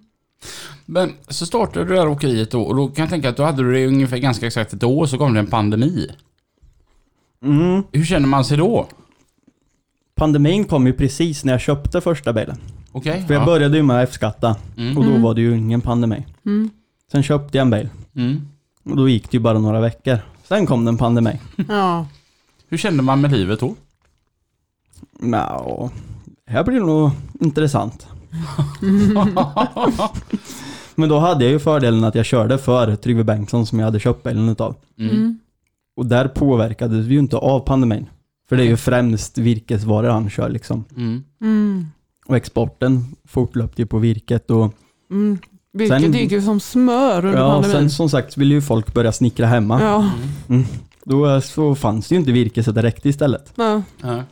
[0.86, 3.44] Men så startade du det här åkeriet då och då kan jag tänka att då
[3.44, 6.12] hade du det ungefär ganska exakt ett år så kom det en pandemi.
[7.44, 7.84] Mm.
[7.92, 8.88] Hur känner man sig då?
[10.16, 12.58] Pandemin kom ju precis när jag köpte första bilen.
[12.92, 13.24] Okej?
[13.28, 13.46] För jag ja.
[13.46, 14.98] började ju med F-skatta Mm.
[14.98, 15.22] och då Mm.
[15.22, 16.26] var det ju ingen pandemi.
[16.46, 16.70] Mm.
[17.12, 18.48] Sen köpte jag en bil Mm.
[18.84, 20.18] och då gick det ju bara några veckor.
[20.48, 21.40] Sen kom det en pandemi.
[21.68, 22.08] Ja.
[22.70, 23.76] Hur kände man med livet då?
[25.20, 25.90] Nja,
[26.46, 28.08] det här blir nog intressant.
[30.96, 34.00] Men då hade jag ju fördelen att jag körde för Tryggve Bengtsson som jag hade
[34.00, 34.76] köpt bilen utav.
[35.00, 35.40] Mm.
[36.00, 36.06] Mm.
[36.06, 38.06] Och där påverkades vi ju inte av pandemin.
[38.50, 40.84] För det är ju främst virkesvaror han kör liksom.
[40.98, 41.24] Mm.
[41.42, 41.86] Mm.
[42.26, 44.74] Och exporten fortlöpte ju på virket och
[45.12, 45.38] Mm.
[45.74, 47.72] Vilket Sen- gick ju som smör under ja, pandemin.
[47.78, 49.82] sen som sagt ville ju folk börja snickra hemma.
[49.82, 50.12] Ja.
[51.06, 53.54] Då eh, så fanns det ju inte virke så det räckte istället.
[53.56, 53.82] Ja.
[54.02, 54.24] Ja.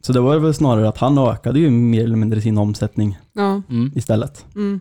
[0.00, 3.62] Så det var väl snarare att han ökade ju mer eller mindre sin omsättning Ja.
[3.70, 3.92] Mm.
[3.94, 4.44] istället.
[4.54, 4.80] Mm.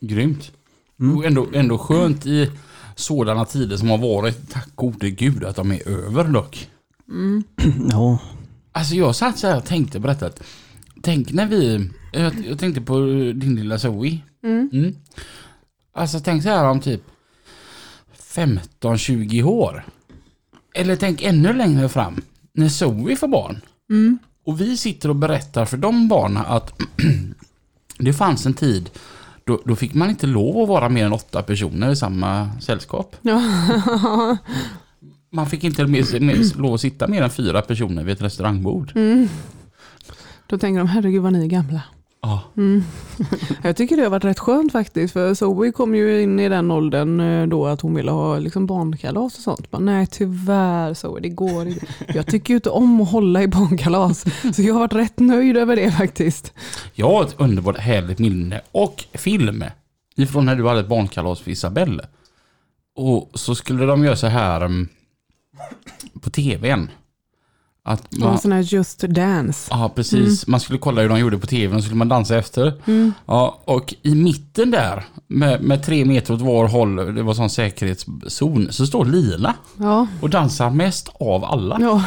[0.00, 0.52] Grymt.
[1.00, 1.16] Mm.
[1.16, 2.50] Och ändå, ändå skönt i
[2.94, 4.50] sådana tider som har varit.
[4.50, 6.68] Tack gode gud att de är över dock.
[7.08, 7.44] Mm.
[7.90, 8.18] Ja,
[8.76, 10.26] Alltså jag satt så här och tänkte på detta.
[10.26, 10.42] Att
[11.02, 13.00] tänk när vi, jag, jag tänkte på
[13.34, 14.18] din lilla Zoe.
[14.44, 14.70] Mm.
[14.72, 14.94] Mm.
[15.94, 17.02] Alltså tänk så här om typ
[18.18, 19.84] 15-20 år.
[20.74, 22.22] Eller tänk ännu längre fram.
[22.52, 23.60] När Zoe får barn.
[23.90, 24.18] Mm.
[24.44, 26.72] Och vi sitter och berättar för de barnen att
[27.98, 28.90] det fanns en tid
[29.44, 33.16] då, då fick man inte lov att vara mer än åtta personer i samma sällskap.
[35.32, 38.92] Man fick inte mer, mer, lov att sitta mer än fyra personer vid ett restaurangbord.
[38.94, 39.28] Mm.
[40.46, 41.82] Då tänker de, herregud vad ni är gamla.
[42.24, 42.40] Ja.
[42.56, 42.84] Mm.
[43.62, 46.70] Jag tycker det har varit rätt skönt faktiskt, för Zoe kom ju in i den
[46.70, 49.72] åldern eh, då att hon ville ha liksom barnkalas och sånt.
[49.72, 51.86] Men nej tyvärr Zoe, det går inte.
[52.14, 54.24] Jag tycker ju inte om att hålla i barnkalas,
[54.56, 56.52] så jag har varit rätt nöjd över det faktiskt.
[56.94, 59.64] Jag har ett underbart härligt minne och film
[60.16, 62.06] ifrån när du hade ett barnkalas för Isabelle.
[62.96, 64.88] Och så skulle de göra så här um,
[66.20, 66.90] på tvn.
[67.86, 69.68] Att man, Sån här Just Dance.
[69.70, 70.46] ja, precis.
[70.46, 72.72] Man skulle kolla hur de gjorde på tvn och skulle man dansa efter.
[72.86, 73.12] Mm.
[73.26, 77.50] Ja, och i mitten där, med, med tre meter åt var håll, det var sån
[77.50, 81.78] säkerhetszon, så står Lina Ja, och dansar mest av alla.
[81.80, 82.02] ja.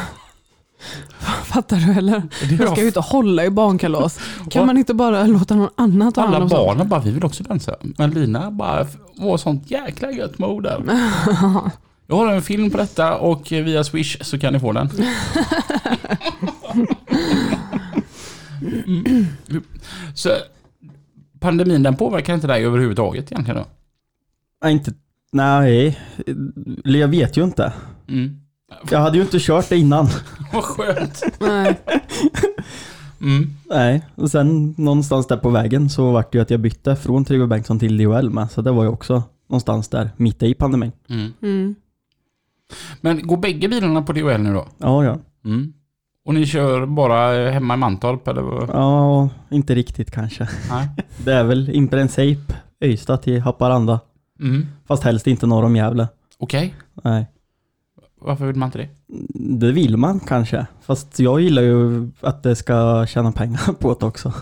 [1.45, 2.23] Fattar du eller?
[2.57, 4.19] Var ska ju inte hålla i barnkalas.
[4.49, 6.67] Kan man inte bara låta någon annan ta hand alla om sånt?
[6.67, 7.75] barnen bara, vi vill också dansa.
[7.81, 10.81] Men Lina bara var sånt jäkla gött mode.
[12.07, 14.89] Jag har en film på detta och via Swish så kan ni få den.
[18.87, 19.25] Mm.
[20.13, 20.29] Så
[21.39, 23.65] pandemin den påverkar inte dig överhuvudtaget egentligen då?
[24.63, 24.93] Nej, inte,
[25.31, 25.99] nej,
[26.83, 27.73] jag vet ju inte.
[28.07, 28.39] Mm.
[28.91, 30.07] Jag hade ju inte kört det innan.
[30.53, 31.23] Vad skönt.
[31.39, 31.79] Nej.
[33.21, 33.53] Mm.
[33.65, 37.25] Nej, och sen någonstans där på vägen så vart det ju att jag bytte från
[37.25, 38.51] Trygve Bengtsson till DHL med.
[38.51, 40.91] Så det var ju också någonstans där, mitt i pandemin.
[41.09, 41.75] Mm.
[43.01, 44.67] Men går bägge bilarna på DHL nu då?
[44.77, 45.17] Ja, ja.
[45.45, 45.73] Mm.
[46.25, 48.41] Och ni kör bara hemma i Mantorp eller?
[48.41, 48.69] vad?
[48.69, 50.49] Ja, inte riktigt kanske.
[50.69, 50.89] Nej.
[51.25, 52.53] Det är väl i princip
[52.83, 53.99] Ystad till Haparanda.
[54.39, 54.65] Mm.
[54.87, 56.07] Fast helst inte norr om Gävle.
[56.37, 56.75] Okej.
[57.03, 57.27] Nej.
[58.21, 58.89] Varför vill man inte det?
[59.59, 60.65] Det vill man kanske.
[60.81, 64.33] Fast jag gillar ju att det ska tjäna pengar på det också.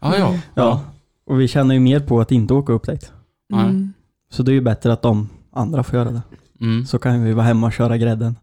[0.00, 0.80] Ah, ja, Ja.
[1.26, 3.12] Och vi tjänar ju mer på att inte åka upp dit.
[3.52, 3.92] Mm.
[4.30, 6.22] Så det är ju bättre att de andra får göra det.
[6.62, 6.86] Mm.
[6.86, 8.38] Så kan vi vara hemma och köra grädden.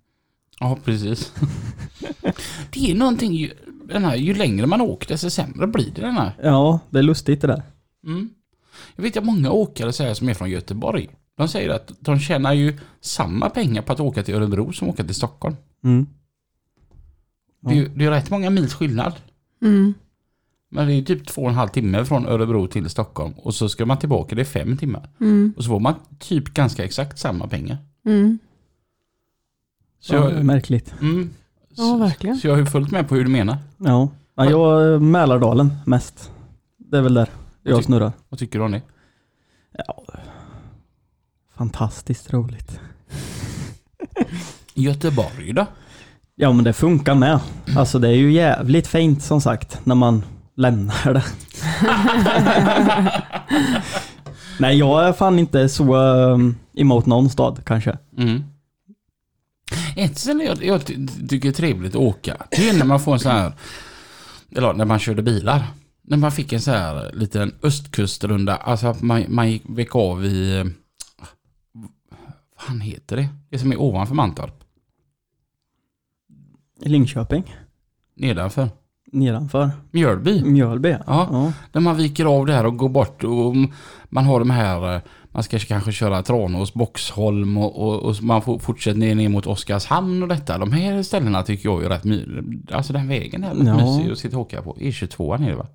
[0.60, 1.34] Ja, precis.
[2.73, 3.51] det är någonting, ju,
[3.86, 6.32] den här, ju längre man åker desto sämre blir det den här.
[6.43, 7.63] Ja, det är lustigt det där.
[8.05, 8.29] Mm.
[8.95, 12.19] Jag vet att många åkare så här, som är från Göteborg, de säger att de
[12.19, 15.55] tjänar ju samma pengar på att åka till Örebro som åka till Stockholm.
[15.84, 16.08] Mm.
[17.60, 19.13] Det är det är rätt många mils skillnad.
[19.62, 19.93] Mm.
[20.71, 23.69] Men det är typ två och en halv timme från Örebro till Stockholm och så
[23.69, 25.10] ska man tillbaka, det är fem timmar.
[25.21, 25.53] Mm.
[25.58, 27.77] Och så får man typ ganska exakt samma pengar.
[28.10, 28.39] Mm.
[30.00, 30.93] Så ja, jag, Ja, märkligt.
[31.02, 31.30] mm,
[31.74, 32.38] så, verkligen.
[32.38, 33.58] så jag har ju följt med på hur du menar.
[33.78, 34.10] Ja.
[34.36, 36.32] ja, jag är Mälardalen mest.
[36.78, 37.30] Det är väl där
[37.63, 38.12] jag tyck- snurrar.
[38.30, 38.82] Vad tycker du om det?
[39.88, 40.04] Ja.
[41.58, 42.80] Fantastiskt roligt.
[44.74, 45.65] Göteborg då?
[46.36, 47.39] Ja men det funkar med.
[47.78, 50.24] Alltså det är ju jävligt fint som sagt när man
[50.56, 51.24] lämnar det.
[54.60, 57.98] Nej jag är fan inte så um, emot någon stad kanske.
[58.18, 58.44] Mm.
[59.96, 63.13] Ett ställe jag, jag ty- tycker är trevligt att åka, det är när man får
[63.13, 63.54] en sån här,
[64.56, 65.68] eller när man körde bilar.
[66.02, 70.26] När man fick en sån här liten östkustrunda, alltså att man, man gick gick av
[70.26, 70.63] i,
[71.74, 71.89] vad
[72.68, 73.28] fan heter det?
[73.50, 74.63] Det som är ovanför Mantorp,
[76.82, 77.56] Linköping,
[78.15, 78.70] nedanför.
[79.12, 80.44] nedanför, Mjölby.
[80.44, 80.89] Mjölby.
[80.89, 81.28] Ja.
[81.32, 81.54] ja.
[81.72, 83.56] När man viker av där och går bort och
[84.10, 88.42] man har de här, eh, man ska kanske köra Tranås, Boxholm och, och, och man
[88.42, 90.58] får fortsätta ner, ner mot Oskarshamn och detta.
[90.58, 92.26] De här ställena tycker jag är rätt my,
[92.72, 93.78] Alltså den vägen är rätt Ja.
[93.98, 94.74] mysig att sitta och åka på.
[94.76, 95.68] E22 är det va?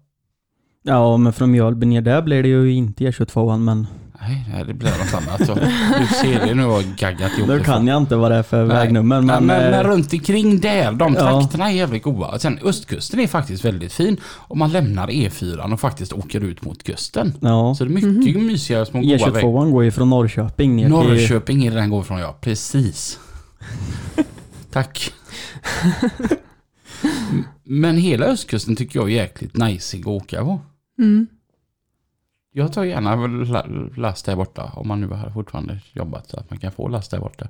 [0.83, 3.87] Ja men från Mjölby ner där blir det ju inte E22 men
[4.29, 5.47] Nej, nej, det blir något annat.
[5.47, 5.55] Så,
[6.01, 7.65] du ser det nu har jag gaggat ihop då det.
[7.65, 8.77] kan jag inte vad det är för Nej.
[8.77, 9.21] vägnummer.
[9.21, 11.21] Men, Men, men, men eh, runt omkring där, de Ja.
[11.21, 12.39] trakterna är jävligt goda.
[12.39, 14.17] Sen östkusten är faktiskt väldigt fin.
[14.35, 17.35] Om man lämnar E4 och faktiskt åker ut mot kusten.
[17.41, 17.75] ja.
[17.79, 19.41] Så det är mycket mysiga små goda vägar.
[19.43, 20.91] E22 går ju från Norrköping ner till...
[20.91, 23.19] Norrköping är det den går ifrån ja, precis.
[24.73, 25.13] Tack.
[27.65, 30.61] Men hela östkusten tycker jag är jäkligt nice att åka på.
[30.99, 31.27] Mm.
[32.57, 36.51] Jag tar gärna la- last där borta om man nu har fortfarande jobbat så att
[36.51, 37.49] man kan få last där borta.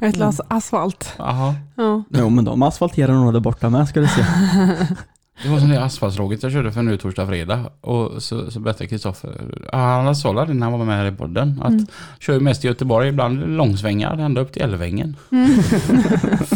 [0.00, 1.14] Ett lass asfalt.
[1.18, 1.54] Jaha.
[1.76, 2.02] Ja.
[2.10, 4.24] Jo men de asfalterar nog där borta med ska du se.
[5.42, 7.70] Det var som det asfaltstråget jag körde för nu torsdag fredag.
[7.80, 11.60] Och så, så berättade Kristoffer, han sa det när han var med här i podden,
[11.62, 11.86] att Mm.
[12.20, 15.16] kör ju mest i Göteborg, ibland långsvängar ända upp till Älvängen.
[15.32, 15.62] Mm.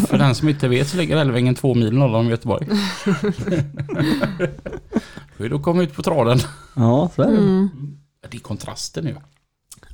[0.07, 2.67] för den som inte vet så ligger Älvängen två mil norr om Göteborg.
[5.37, 6.39] Hur då kom ut på traden.
[6.75, 7.37] Ja, så är det.
[7.37, 7.69] Mm.
[8.29, 9.15] Det är kontrasten nu.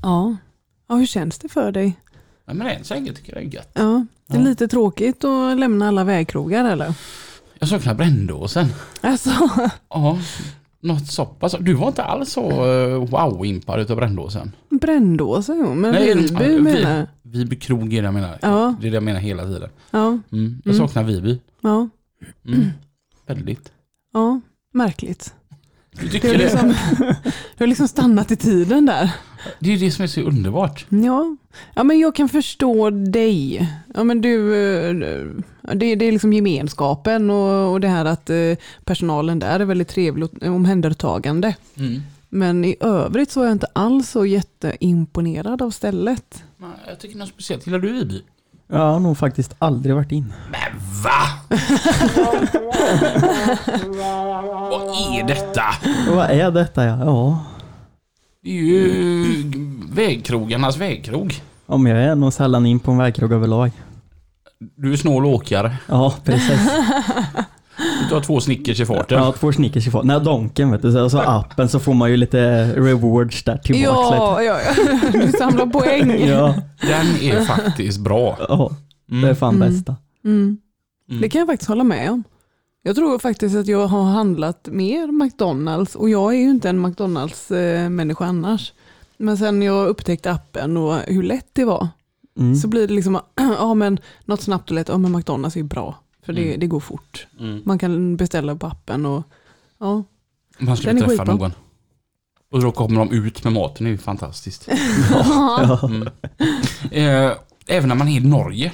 [0.02, 0.36] Ja.
[0.88, 1.96] ja, hur känns det för dig?
[2.46, 3.72] Ja, men än så länge tycker jag det är gött.
[3.74, 4.46] Ja, det är Ja.
[4.46, 6.94] lite tråkigt att lämna alla vägkrogar eller?
[7.60, 8.68] Jag saknar Brändåsen.
[9.02, 9.30] Alltså,
[9.90, 10.20] Ja,
[10.80, 11.56] något så pass.
[11.60, 14.52] Du var inte alls så uh, wow-impad utav Brändåsen.
[14.70, 17.08] bränndåsar jo, men Viby menar jag.
[17.22, 18.40] Viby krog är det jag menar.
[18.42, 18.76] Ja.
[18.82, 19.70] Det är det jag menar hela tiden.
[19.92, 20.62] Ja, Mm.
[20.66, 20.88] Jag Mm.
[20.88, 21.40] saknar Viby.
[21.62, 21.90] ja,
[22.48, 22.68] Mm.
[23.28, 23.72] Väldigt.
[24.14, 24.42] ja,
[24.74, 25.34] märkligt.
[26.02, 26.38] Du tycker det?
[26.38, 26.76] liksom,
[27.58, 29.12] du har liksom stannat i tiden där.
[29.60, 30.86] Det är det som är så underbart.
[30.90, 31.36] Ja.
[31.74, 33.70] ja, men jag kan förstå dig.
[33.94, 34.96] Ja, men du, eh,
[35.76, 38.38] det, det är liksom gemenskapen och, och det här att eh,
[38.84, 41.56] personalen där är väldigt trevlig och omhändertagande.
[41.78, 42.02] Mm.
[42.30, 46.44] Men i övrigt så är jag inte alls så jätteimponerad av stället.
[46.88, 47.68] Jag tycker något speciellt.
[47.68, 48.22] Gillar du Viby?
[48.68, 50.34] Jag har nog faktiskt aldrig varit in.
[50.52, 51.56] Men va?
[54.70, 55.64] Vad är detta?
[56.10, 56.98] Vad är detta ja?
[57.06, 57.46] Ja,
[58.44, 59.54] Det är ju
[59.90, 61.42] vägkrogarnas vägkrog.
[61.66, 63.72] om jag är nog sällan in på en vägkrog överlag.
[64.76, 65.78] Du är snål åkare.
[65.88, 66.60] Ja, precis.
[68.04, 69.18] Du tar två Snickers i farten.
[69.24, 70.04] Ja, två Snickers i fart.
[70.06, 70.92] Nej, donken vet du.
[70.92, 74.74] Så så appen så får man ju lite rewards där tillbaks Ja, ja, ja,
[75.12, 76.26] du samlar poäng.
[76.28, 78.38] Ja, Den är faktiskt bra.
[78.50, 78.72] ja,
[79.08, 79.36] det är Mm.
[79.36, 79.70] fan Mm.
[79.70, 79.96] bästa.
[80.26, 80.58] Mm.
[81.10, 81.22] Mm.
[81.22, 82.24] Det kan jag faktiskt hålla med om.
[82.84, 86.82] Jag tror faktiskt att jag har handlat mer McDonalds och jag är ju inte en
[86.82, 88.74] McDonalds-människa annars.
[89.18, 91.88] Men sen jag upptäckte appen och hur lätt det var
[92.40, 92.56] Mm.
[92.56, 93.20] så blir det liksom,
[93.60, 95.96] ja men något snabbt och lätt, ja men McDonalds är ju bra.
[96.26, 96.60] För det, Mm.
[96.60, 97.28] det går fort.
[97.40, 97.62] Mm.
[97.66, 99.24] Man kan beställa på appen och
[99.80, 100.04] ja.
[100.60, 101.26] Man skulle träffa skitbra.
[101.36, 101.52] någon.
[102.52, 104.68] Och då kommer de ut med maten, det är ju fantastiskt.
[105.12, 105.80] Ja.
[105.90, 106.08] Mm.
[106.92, 107.32] Eh,
[107.68, 108.72] även när man är i Norge,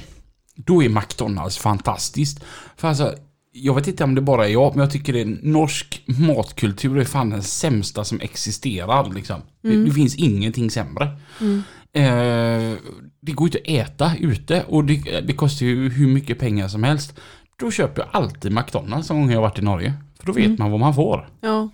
[0.54, 2.44] då är McDonalds fantastiskt.
[2.76, 3.14] För alltså,
[3.52, 6.98] jag vet inte om det bara är jag, men jag tycker det är norsk matkultur
[6.98, 9.14] är fan den sämsta som existerar.
[9.14, 9.40] Liksom.
[9.62, 9.84] Det, Mm.
[9.84, 11.08] det finns ingenting sämre.
[11.40, 11.62] Mm.
[11.94, 12.78] Eh,
[13.20, 16.82] det går inte att äta ute och det, det kostar ju hur mycket pengar som
[16.82, 17.14] helst.
[17.62, 19.92] Då köper jag alltid McDonalds någon gång jag har varit i Norge.
[20.18, 20.56] För då vet Mm.
[20.58, 21.28] man vad man får.
[21.40, 21.68] ja.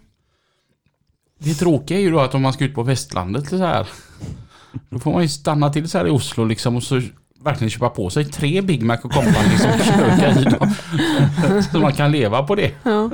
[1.40, 3.88] Det tråkiga är ju då att om man ska ut på västlandet så här.
[4.90, 7.00] Då får man ju stanna till så här i Oslo liksom och så
[7.42, 10.70] verkligen köpa på sig tre Big Mac och Company liksom köka i dem.
[11.72, 12.72] Så man kan leva på det.
[12.82, 13.10] ja.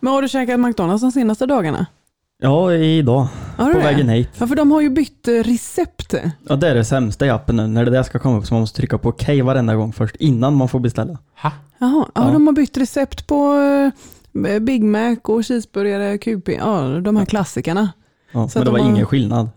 [0.00, 1.86] Men har du käkat McDonalds de senaste dagarna?
[2.38, 3.28] Ja, idag.
[3.56, 3.84] Har du På det?
[3.84, 4.28] vägen hit.
[4.38, 6.14] Ja, för de har ju bytt eh, recept.
[6.48, 7.66] Ja, det är det sämsta i appen nu.
[7.66, 10.16] När det där ska komma upp så man måste trycka på OK varenda gång först
[10.16, 11.18] innan man får beställa.
[11.42, 11.52] Ha?
[11.78, 12.30] Jaha, ja, Ja.
[12.32, 13.54] de har bytt recept på
[14.48, 17.92] eh, Big Mac och cheeseburgare, QP, ja de här klassikerna.
[18.32, 19.48] Ja, Så men att det var de har- ingen skillnad.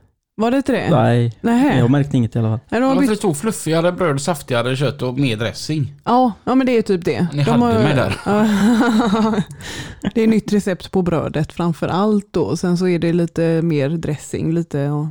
[0.42, 0.90] Var det inte det?
[0.90, 1.80] Nej, Nähä.
[1.80, 2.60] jag märkte inget i alla fall.
[2.70, 5.94] Nej, de har Varför det bytt, stod fluffigare bröd, saftigare kött och mer dressing?
[6.04, 7.28] ja, ja, men det är typ det.
[7.34, 8.18] Ni de hade har, mig där.
[10.14, 12.58] Det är nytt recept på brödet framför allt då.
[12.58, 15.06] Sen så är det lite mer dressing, lite och,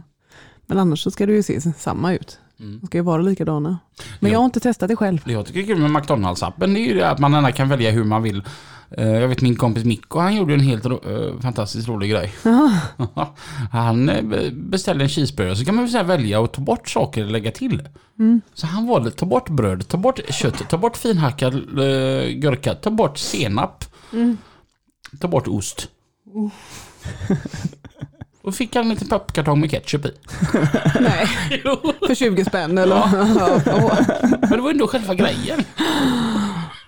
[0.67, 2.40] men annars så ska det ju se samma ut.
[2.61, 2.79] Mm.
[2.81, 3.79] De ska ju vara likadana.
[4.21, 4.35] Men Ja.
[4.35, 5.19] jag har inte testat det själv.
[5.25, 7.69] Det jag tycker är kul med McDonalds-appen det är ju det att man gärna kan
[7.69, 8.43] välja hur man vill.
[8.91, 11.01] Eh, Jag vet min kompis Mikko, han gjorde en helt ro-
[11.35, 12.33] eh, fantastiskt rolig grej.
[13.73, 17.21] Han eh, be- beställde en cheeseburgare så kan man väl välja att ta bort saker
[17.23, 17.89] eller lägga till.
[18.19, 18.41] Mm.
[18.55, 22.91] Så han valde ta bort bröd, ta bort kött, ta bort finhackad uh, gurka, ta
[22.91, 24.37] bort senap, Mm.
[25.21, 25.89] ta bort ost.
[28.43, 30.13] Och fick han en liten pappkartong med ketchup i.
[31.01, 31.27] Nej,
[32.07, 32.97] för 20 spänn eller?
[32.97, 33.09] Ja.
[34.41, 35.65] Men det var ändå själva grejen.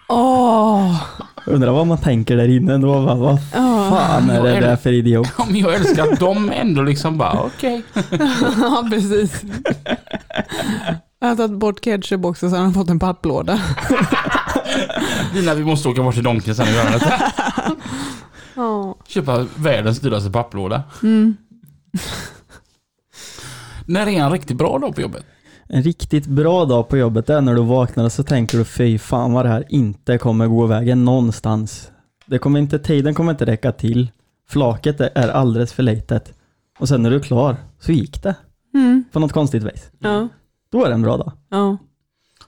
[0.09, 0.97] Åh.
[1.47, 3.01] Undrar vad man tänker där inne då.
[3.01, 3.87] Vad, vad Ja.
[3.91, 5.29] fan är det där för idiot?
[5.39, 7.83] Ja, men jag älskar att de ändå liksom bara okej.
[8.61, 9.43] ja, precis.
[11.21, 13.61] Jag har tagit bort ketchup också så han har fått en papplåda.
[15.35, 17.33] Lina vi måste åka bort till Donken sen och göra detta.
[18.55, 18.97] Ja.
[19.09, 20.83] Köpa världens dyraste papplåda.
[21.03, 21.37] Mm.
[23.87, 25.25] När är en riktigt bra dag på jobbet?
[25.69, 28.99] En riktigt bra dag på jobbet är när du vaknar och så tänker du fy
[28.99, 31.91] fan vad det här inte kommer gå vägen någonstans.
[32.27, 34.11] Det kommer inte, tiden kommer inte räcka till.
[34.49, 36.33] Flaket är- alldeles för litet.
[36.79, 38.35] Och sen när du är klar så gick det
[38.75, 39.05] Mm.
[39.13, 39.91] på något konstigt vis.
[39.99, 40.29] Ja.
[40.73, 41.33] Då är det en bra dag.
[41.51, 41.77] Ja.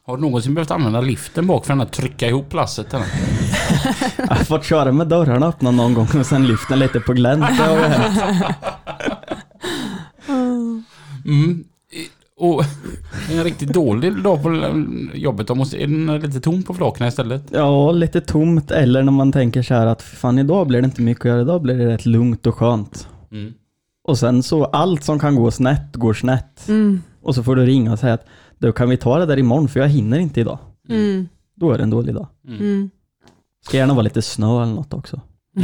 [0.06, 2.94] Har du någonsin behövt använda liften bak för att trycka ihop lasset?
[2.94, 3.06] Eller?
[4.18, 7.44] Jag har fått köra med dörrarna öppna någon gång och sen lyften lite på glänt.
[7.58, 8.18] Det har ju hänt.
[11.24, 11.64] Mm.
[12.36, 12.64] Och
[13.30, 14.84] En riktigt dålig dag på
[15.14, 15.46] jobbet.
[15.46, 17.42] De måste, är den lite tom på flaken istället?
[17.50, 21.02] Ja, lite tomt eller när man tänker så här att fan idag blir det inte
[21.02, 23.08] mycket att göra, idag blir det rätt lugnt och skönt.
[23.30, 23.52] Mm.
[24.08, 26.68] Och sen så allt som kan gå snett går snett.
[26.68, 27.02] Mm.
[27.22, 28.26] Och så får du ringa och säga att
[28.58, 30.58] då kan vi ta det där imorgon för jag hinner inte idag.
[30.88, 31.28] Mm.
[31.54, 32.26] Då är det en dålig dag.
[32.48, 32.90] Mm.
[33.66, 35.20] Ska gärna vara lite snö eller något också.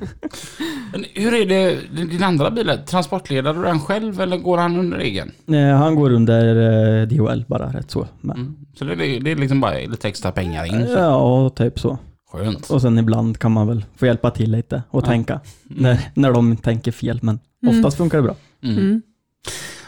[0.92, 2.78] Men hur är det, din andra bil?
[2.86, 5.32] Transportleder du den själv eller går han under egen?
[5.48, 6.56] Eh, Han går under
[7.02, 8.06] eh, DHL bara rätt så.
[8.20, 8.56] Men, Mm.
[8.74, 10.86] Så det, är- det är liksom bara lite extra pengar in?
[10.86, 10.92] Så.
[10.92, 11.98] Ja, typ så.
[12.32, 12.70] Skönt.
[12.70, 15.06] Och sen ibland kan man väl få hjälpa till lite och Ja.
[15.06, 15.40] tänka.
[15.62, 17.76] När, när de tänker fel, men Mm.
[17.78, 18.34] oftast funkar det bra.
[18.62, 18.78] Mm.
[18.78, 19.02] Mm.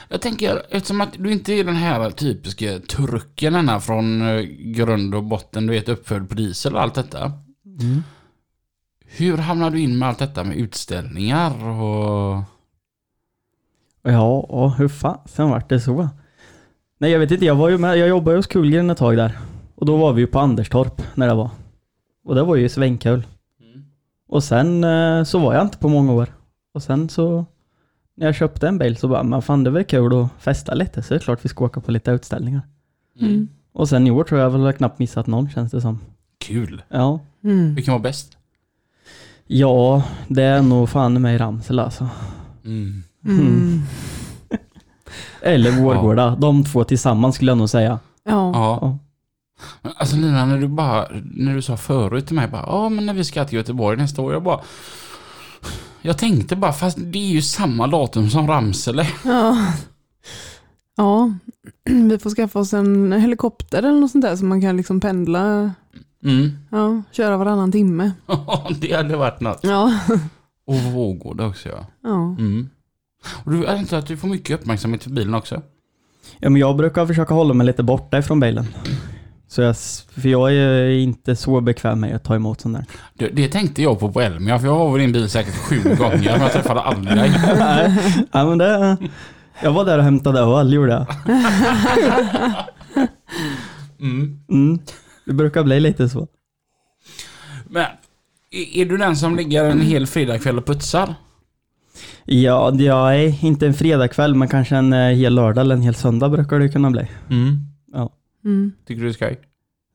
[0.09, 5.22] Jag tänker, eftersom att du inte är den här typiska turken från eh, grund och
[5.25, 7.33] botten, du vet uppfödd på diesel och allt detta.
[9.16, 12.42] Hur hamnar du in med allt detta med utställningar och...
[14.03, 16.09] Ja, och hur fasen vart det så?
[16.98, 17.44] Nej, jag vet inte.
[17.44, 19.38] Jag var ju med, jag jobbade hos Kullgren ett tag där.
[19.75, 21.51] Och då var vi ju på Anderstorp när det var.
[22.25, 23.27] Och det var ju svängkul.
[24.29, 26.29] Och sen eh, så var jag inte på många år.
[26.75, 27.46] Och sen så
[28.16, 31.03] när jag köpte en bil så bara, men fan det var kul att festa lite.
[31.03, 32.62] Så det är klart vi ska åka på lite utställningar.
[33.20, 33.48] Mm.
[33.72, 35.98] Och sen i år tror jag väl jag knappt missat någon känns det som.
[36.38, 36.83] Kul.
[36.88, 37.20] Ja.
[37.44, 37.75] Mm.
[37.75, 38.38] Vilken var bäst?
[39.54, 42.08] Ja, det är nog fan med i Ramsel alltså.
[42.64, 43.02] Mm.
[43.24, 43.82] Mm.
[45.42, 46.36] Eller Vårgårda.
[46.36, 47.98] De två tillsammans skulle jag nog säga.
[48.24, 48.52] Ja.
[48.54, 48.98] Ja.
[49.82, 49.90] Ja.
[49.96, 53.14] Alltså Lina, när du bara, när du sa förut till mig bara, ja men när
[53.14, 54.60] vi ska till Göteborg nästa år, jag bara...
[56.02, 59.06] Jag tänkte bara, fast det är ju samma datum som Ramsele.
[59.24, 59.72] Ja.
[60.96, 61.32] ja,
[61.90, 65.70] vi får skaffa oss en helikopter eller något sånt där så man kan liksom pendla,
[66.24, 66.50] Mm.
[66.70, 68.12] ja, köra varannan timme.
[68.80, 69.61] det hade varit något.
[69.62, 69.98] Ja.
[70.66, 71.87] Och Vårgårda också ja.
[72.02, 72.37] Ja.
[72.38, 72.68] Mm.
[73.44, 75.62] Och du, är inte att du får mycket uppmärksamhet för bilen också?
[76.38, 78.66] Ja, men jag brukar försöka hålla mig lite borta ifrån bilen.
[79.48, 79.76] Så jag,
[80.11, 82.87] för jag är inte så bekväm med att ta emot sånt där.
[83.14, 85.54] Det, det tänkte jag på på Elmia, för jag har varit i din bil säkert
[85.54, 87.30] sju gånger, men jag träffade aldrig dig.
[87.58, 87.98] Nej,
[88.32, 88.96] ja, men det,
[89.62, 91.06] jag var där och hämtade öl, gjorde jag.
[94.00, 94.38] Mm.
[94.50, 94.78] Mm.
[95.24, 96.28] Det brukar bli lite så.
[97.68, 97.87] Men,
[98.50, 101.14] är, du den som ligger en hel fredagkväll och putsar?
[102.24, 102.72] Ja,
[103.12, 106.58] är inte en fredagkväll, men kanske en eh, hel lördag eller en hel söndag brukar
[106.58, 107.08] det kunna bli.
[107.30, 107.58] Mm.
[108.44, 108.72] Mm.
[108.87, 109.40] Tycker du det är skoj?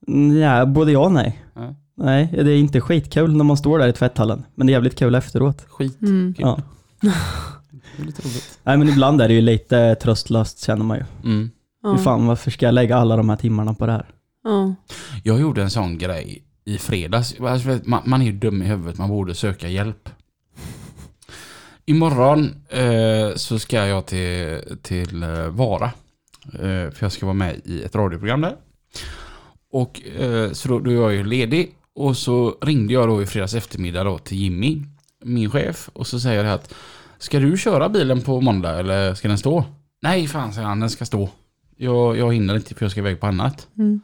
[0.08, 1.44] Mm, Ja, både ja och nej.
[1.56, 1.76] Ja.
[1.98, 4.96] Nej, det är inte skitkul när man står där i tvätthallen, men det är jävligt
[5.00, 5.66] kul efteråt.
[5.68, 6.02] Skit.
[6.02, 6.36] Mm.
[6.38, 6.60] Ja.
[7.02, 8.60] Det är lite roligt.
[8.64, 11.04] Nej, men ibland är det ju lite tröstlöst känner man ju.
[11.24, 11.50] Mm.
[11.84, 11.92] Ja.
[11.92, 14.06] Hur fan, varför ska jag lägga alla de här timmarna på det här?
[14.48, 14.76] Ja.
[15.24, 17.40] Jag gjorde en sån grej i fredags.
[17.40, 20.10] Alltså, man är ju dum i huvudet, man borde söka hjälp.
[21.86, 25.92] Imorgon eh, så ska jag till, till eh, Vara.
[26.54, 28.56] Eh, för jag ska vara med i ett radioprogram där.
[29.72, 31.76] Och eh, så då, då är jag ju ledig.
[31.96, 34.82] Och så ringde jag då i fredags eftermiddag då till Jimmy,
[35.24, 35.90] min chef.
[35.94, 36.74] Och så säger jag att
[37.18, 39.64] Ska du köra bilen på måndag eller ska den stå?
[40.02, 41.30] Nej fan säger han, den ska stå.
[41.78, 43.68] Jag, jag hinner inte för jag ska iväg på annat.
[43.78, 44.02] Mm.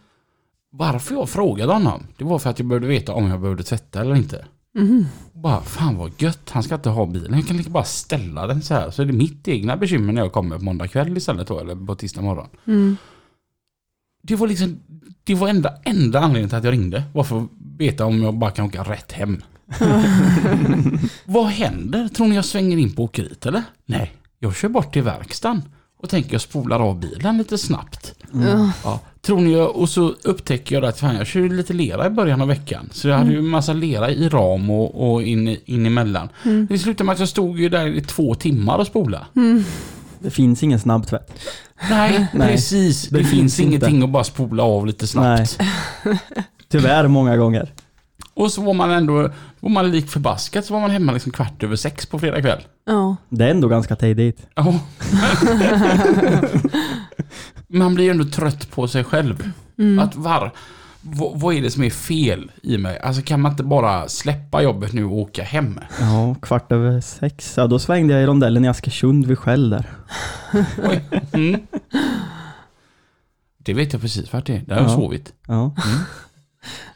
[0.75, 4.01] Varför jag frågade honom, det var för att jag behövde veta om jag behövde tvätta
[4.01, 4.45] eller inte.
[4.75, 5.05] Mhm.
[5.33, 7.33] Bara, fan vad gött, han ska inte ha bilen.
[7.33, 8.91] Jag kan lika bara ställa den så här.
[8.91, 11.75] Så är det mitt egna bekymmer när jag kommer på måndag kväll istället då, eller
[11.85, 12.47] på tisdag morgon.
[12.67, 12.97] Mm.
[14.23, 14.79] Det var liksom,
[15.23, 17.03] det var enda, enda anledningen till att jag ringde.
[17.13, 19.41] Var för att veta om jag bara kan åka rätt hem.
[21.25, 22.07] vad händer?
[22.07, 23.63] Tror ni jag svänger in på åkeriet eller?
[23.85, 25.61] Nej, jag kör bort till verkstaden.
[25.97, 28.15] Och tänker jag spolar av bilen lite snabbt.
[28.31, 28.71] Ja.
[28.83, 32.09] Ja, tror ni jag, och så upptäcker jag att fan, jag körde lite lera i
[32.09, 32.89] början av veckan.
[32.91, 36.29] Så jag hade ju en massa lera i ram och, och in, in emellan.
[36.45, 36.67] Mm.
[36.69, 39.27] Det slutade med att jag stod ju där i två timmar och spola.
[39.35, 39.63] Mm.
[40.19, 41.31] Det finns ingen snabbtvätt.
[41.89, 43.07] Nej, Nej, precis.
[43.07, 43.69] Det, det finns, finns inte.
[43.69, 45.59] ingenting att bara spola av lite snabbt.
[46.69, 47.73] Tyvärr många gånger.
[48.33, 51.63] Och så var man ändå, var man lik förbaskat så var man hemma liksom kvart
[51.63, 52.61] över sex på fredag kväll.
[52.85, 53.15] Ja.
[53.29, 54.47] Det är ändå ganska tidigt.
[54.55, 54.79] Ja.
[57.67, 59.51] man blir ju ändå trött på sig själv.
[59.77, 59.99] Mm.
[59.99, 60.51] Att var,
[61.01, 62.99] vad, vad är det som är fel i mig?
[62.99, 65.79] Alltså kan man inte bara släppa jobbet nu och åka hem?
[65.99, 67.53] Ja, kvart över sex.
[67.57, 69.85] Ja, då svängde jag i rondellen i Askersund vid Skäll där.
[71.33, 71.61] Mm.
[73.57, 74.59] Det vet jag precis vart det är.
[74.65, 74.95] Där har jag Ja.
[74.95, 75.33] sovit.
[75.47, 75.75] Ja.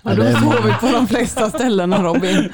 [0.02, 2.50] Ja, du har sovit på de flesta ställena Robin.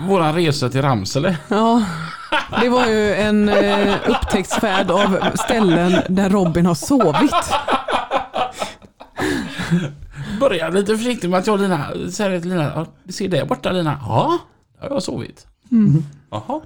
[0.00, 1.36] Våran resa till Ramsele.
[1.48, 1.84] Ja,
[2.60, 7.32] det var ju en eh, upptäcktsfärd av ställen där Robin har sovit.
[10.40, 13.44] Börja lite försiktigt med att jag och Lina säger till Lina, "Ja, du ser där
[13.44, 13.98] borta Lina?
[14.08, 14.38] Ja,
[14.80, 15.46] där har jag sovit.
[16.32, 16.60] Jaha.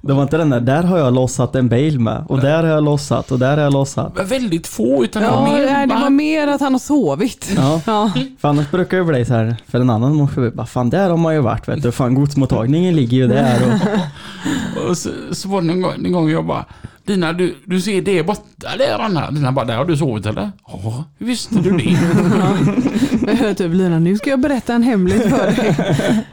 [0.00, 2.70] Det var inte den där, där har jag lossat en bil med och där har
[2.70, 4.12] jag lossat och där har jag lossat.
[4.16, 6.78] Men Väldigt få utan det Ja, var mer nej, det var mer att han har
[6.78, 7.52] sovit.
[7.56, 8.10] Ja, Ja.
[8.40, 11.16] för annars brukar det bli så här, för en annan morse, bara fan där har
[11.16, 15.62] man ju varit vet du, fan godsmottagningen ligger ju där och Och så, så var
[15.62, 16.64] det en gång, en gång jag bara
[17.06, 18.42] Lina, du, du ser det borta
[18.78, 19.30] där Anna.
[19.30, 20.50] Lina bara, där har du sovit eller?
[20.66, 21.84] Ja, hur visste du det?
[23.26, 25.76] Jag hör typ Lina, nu ska jag berätta en hemlighet för dig.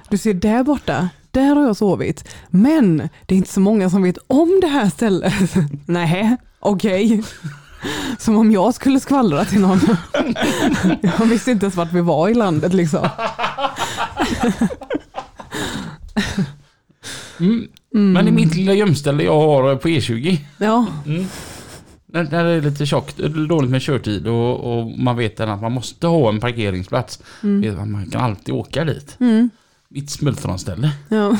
[0.10, 2.30] Du ser där borta, där har jag sovit.
[2.50, 5.34] Men det är inte så många som vet om det här stället.
[5.86, 7.24] Nej, okej.
[8.20, 9.80] Som om jag skulle skvallra till någon.
[11.02, 13.10] Jag visste inte ens vart vi var i landet liksom.
[17.40, 18.14] Mm.
[18.14, 20.38] Men i mitt lilla gömställe jag har på E20.
[20.58, 21.26] Ja, Mm.
[22.06, 23.18] Där, där är det lite tjockt,
[23.50, 27.20] dåligt med körtid och, och man vet att man måste ha en parkeringsplats.
[27.42, 29.16] Att Man kan alltid åka dit.
[29.20, 29.50] mm.
[29.92, 30.92] Mitt smultronställe.
[31.10, 31.38] ja.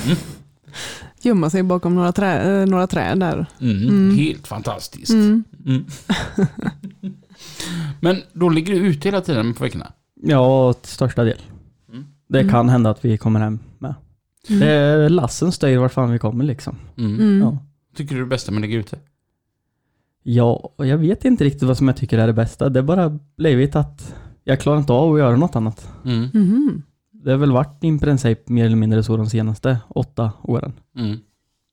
[1.22, 3.46] Gömma sig bakom några, trä, eh, några träd där.
[3.62, 4.16] Mm.
[4.18, 5.14] Helt fantastiskt.
[5.14, 5.44] Mm.
[5.66, 5.86] Mm.
[8.00, 9.92] Men då ligger du ute hela tiden på veckorna?
[10.24, 11.38] ja, till största del.
[11.92, 12.06] Mm.
[12.28, 13.96] Det kan hända att vi kommer hem med.
[14.48, 16.76] Det är lassen styr vart fan vi kommer liksom.
[16.98, 17.16] Mm.
[17.16, 17.40] Mm.
[17.42, 17.58] Ja.
[17.96, 19.00] Tycker du det är bästa med att ligga ute?
[20.24, 22.70] Ja, och jag vet inte riktigt vad som jag tycker är det bästa.
[22.70, 25.90] Det har bara blivit att jag klarar inte av att göra något annat.
[26.06, 26.30] Mm.
[26.34, 26.82] Mhm.
[27.24, 30.74] Det har väl varit i princip mer eller mindre så de senaste åtta åren.
[30.98, 31.18] Mm.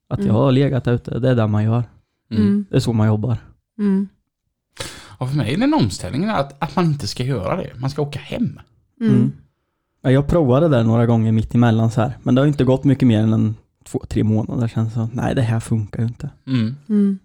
[0.09, 0.27] Att Mm.
[0.27, 1.83] jag har legat ute, det är det man gör.
[2.31, 2.43] Mm.
[2.43, 2.65] Mm.
[2.69, 3.37] Det är så man jobbar.
[3.79, 4.07] Mm.
[5.19, 7.69] Ja, för mig är det en omställning att, att man inte ska göra det.
[7.79, 8.59] Man ska åka hem.
[9.01, 9.15] Mm.
[9.15, 9.31] Mm.
[10.01, 12.63] Ja, Jag provade det där några gånger mitt emellan så här, men det har inte
[12.63, 14.89] gått mycket mer än en, två, tre månader sedan.
[14.91, 16.29] Så nej, det här funkar ju inte.
[16.47, 16.75] Mm.
[16.89, 17.19] Mm.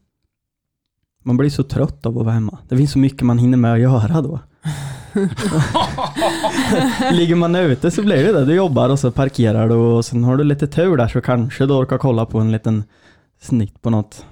[1.22, 2.58] Man blir så trött av att vara hemma.
[2.68, 4.40] Det finns så mycket man hinner med att göra då.
[7.12, 8.44] Ligger man ute så blir det det.
[8.44, 11.66] Du jobbar och så parkerar du och sen har du lite tur där så kanske
[11.66, 12.84] du orkar kolla på en liten
[13.40, 14.24] snitt på något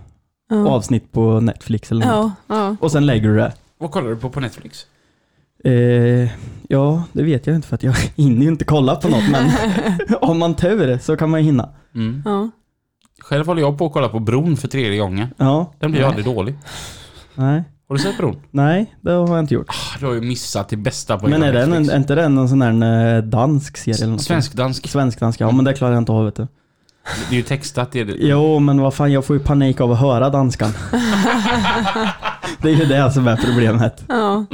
[0.51, 0.69] Ja.
[0.69, 2.33] avsnitt på Netflix eller något.
[2.47, 2.77] Ja, ja.
[2.81, 3.53] Och sen lägger du det.
[3.79, 4.87] Vad kollar du på på Netflix?
[5.65, 6.29] Eh,
[6.69, 9.51] ja, det vet jag inte för att jag hinner ju inte kolla på något men
[10.21, 11.69] om man tur så kan man ju hinna.
[11.95, 12.23] Mm.
[12.25, 12.51] ja.
[13.21, 15.29] Själv håller jag på att kolla på Bron för tredje gången.
[15.37, 16.55] Ja, Den blir ju aldrig dålig.
[17.35, 17.63] nej,
[17.93, 18.37] Har du sett Bron?
[18.51, 19.67] nej, det har jag inte gjort.
[19.69, 21.93] Ah, Du har ju missat det bästa på Men är, den, Netflix.
[21.93, 24.19] är inte den någon sån där eh, dansk serie eller?
[24.19, 24.89] Svensk-dansk.
[24.89, 26.47] Svensk-dansk, ja men det klarar jag inte av vet du.
[27.29, 27.93] Det är ju textat.
[27.93, 28.15] Det är det.
[28.19, 30.71] Jo, men vad fan, jag får ju panik av att höra danskan.
[32.63, 34.05] det är ju det som är problemet.
[34.09, 34.45] ja.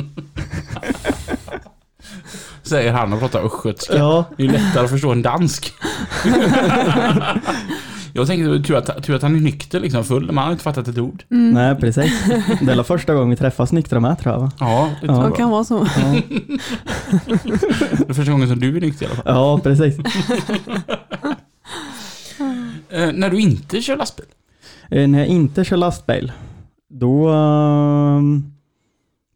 [2.63, 3.97] Säger han och pratar östgötska.
[3.97, 5.73] Ja, Det är ju lättare att förstå en dansk.
[8.13, 10.65] jag tänkte tur att, tur att han är nykter liksom, full, men han har inte
[10.65, 11.25] fattat ett ord.
[11.29, 12.13] nej precis.
[12.61, 14.51] Det är första gången vi träffas nyktra med tror jag va?
[14.61, 15.15] Ja, det Ja.
[15.15, 15.37] tror jag.
[15.37, 15.87] kan vara så.
[15.97, 16.21] Ja,
[17.27, 19.25] Det är första gången som du är nykter i alla fall.
[19.35, 19.97] ja precis.
[22.91, 24.27] Eh, när du inte kör lastbil?
[24.91, 26.33] Eh, när jag inte kör lastbil,
[26.91, 27.29] då...
[27.29, 28.53] ehm,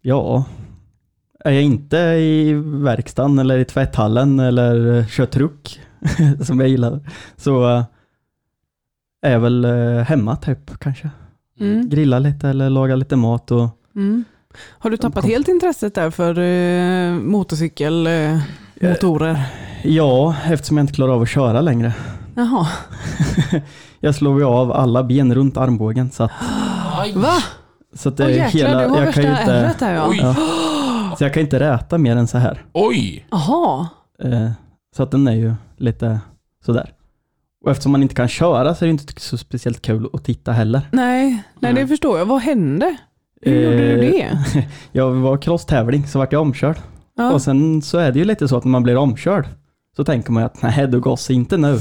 [0.03, 0.45] ja...
[1.45, 5.81] Är jag inte i verkstaden eller i tvätthallen eller eh, kör truck,
[6.41, 7.01] som jag gillar,
[7.37, 7.85] så eh,
[9.23, 11.11] är väl eh, hemma typ kanske.
[11.61, 11.89] Mm.
[11.89, 14.25] Grilla lite eller laga lite mat och Mm.
[14.79, 18.39] Har du tappat helt intresset där för eh, motorcykel, eh,
[18.81, 19.43] motorer?
[19.85, 21.93] ja, eftersom jag inte klarar av att köra längre.
[22.35, 22.66] Jaha.
[24.01, 26.31] Jag slår ju av alla ben runt armbågen så att,
[26.99, 27.12] Aj.
[27.16, 27.35] Va?
[27.95, 29.95] så att det är jäklar, hela, du har jag värsta kan ju inte, ärret där
[29.95, 30.07] ja.
[30.09, 30.18] Oj.
[30.23, 30.35] ja,
[31.18, 32.64] så jag kan inte räta mer än så här.
[32.73, 33.27] Oj!
[33.31, 33.87] Jaha.
[34.23, 34.51] Eh,
[34.97, 36.20] Så att den är ju lite
[36.66, 36.93] sådär.
[37.65, 40.53] Och eftersom man inte kan köra så är det inte så speciellt kul att titta
[40.53, 40.81] heller.
[40.93, 41.89] Nej, nej det Mm.
[41.89, 42.27] förstår jag.
[42.27, 42.97] Vad hände?
[43.43, 44.69] Hur gjorde du Eh, det?
[44.93, 46.77] Jag var crosstävling så vart jag omkörd.
[47.17, 47.33] Ja.
[47.33, 49.47] Och sen så är det ju lite så att när man blir omkörd
[49.97, 51.79] så tänker man att nej du gasar inte nu.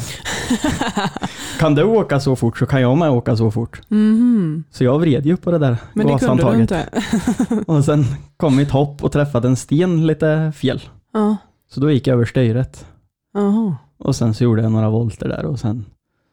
[1.59, 3.81] kan du åka så fort så kan jag med åka så fort.
[3.87, 4.63] Mhm.
[4.71, 6.85] Så jag vred ju på det där Men det kunde du inte?
[7.67, 8.05] Och sen
[8.37, 10.81] kom mitt hopp och träffade en sten lite fel.
[11.13, 11.37] Ja.
[11.73, 12.85] Så då gick jag över styret.
[13.33, 13.75] Jaha.
[14.03, 15.85] Och sen så gjorde jag några volter där och sen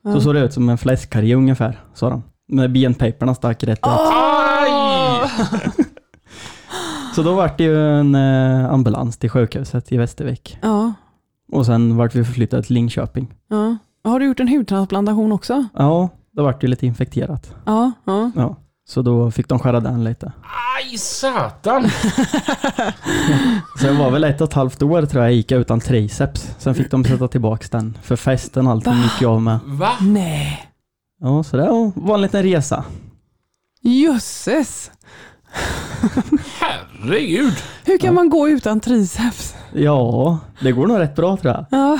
[0.05, 0.13] Ja.
[0.13, 2.23] så såg det ut som en fläskkarré ungefär, sa de.
[2.49, 3.85] Med benpaperna stack rätt ut.
[7.15, 10.59] Så då vart det ju en eh, ambulans till sjukhuset i Västervik.
[10.63, 10.93] Ja.
[11.53, 13.35] Och sen vart vi förflyttade till Linköping.
[13.49, 13.77] ja.
[14.05, 15.65] Har du gjort en hudtransplantation också?
[15.75, 17.55] Ja, då vart det ju lite infekterat.
[17.65, 17.93] Ja.
[18.05, 18.31] ja.
[18.37, 18.57] Ja.
[18.89, 20.33] Så då fick de skära den lite.
[20.79, 21.91] Aj satan!
[23.81, 26.51] Så jag var väl ett och ett halvt år tror jag gick jag utan triceps.
[26.59, 27.99] Sen fick de sätta tillbaks den.
[28.03, 29.59] För festen och allting gick jag av med.
[29.65, 29.91] Va?
[30.01, 30.71] Nej.
[31.21, 32.85] Ja, så det var en liten resa.
[33.81, 34.91] Jösses.
[36.61, 37.55] Herregud!
[37.85, 39.55] Hur kan man gå utan triceps?
[39.73, 41.67] Ja, det går nog rätt bra tror jag.
[41.71, 41.99] Ja.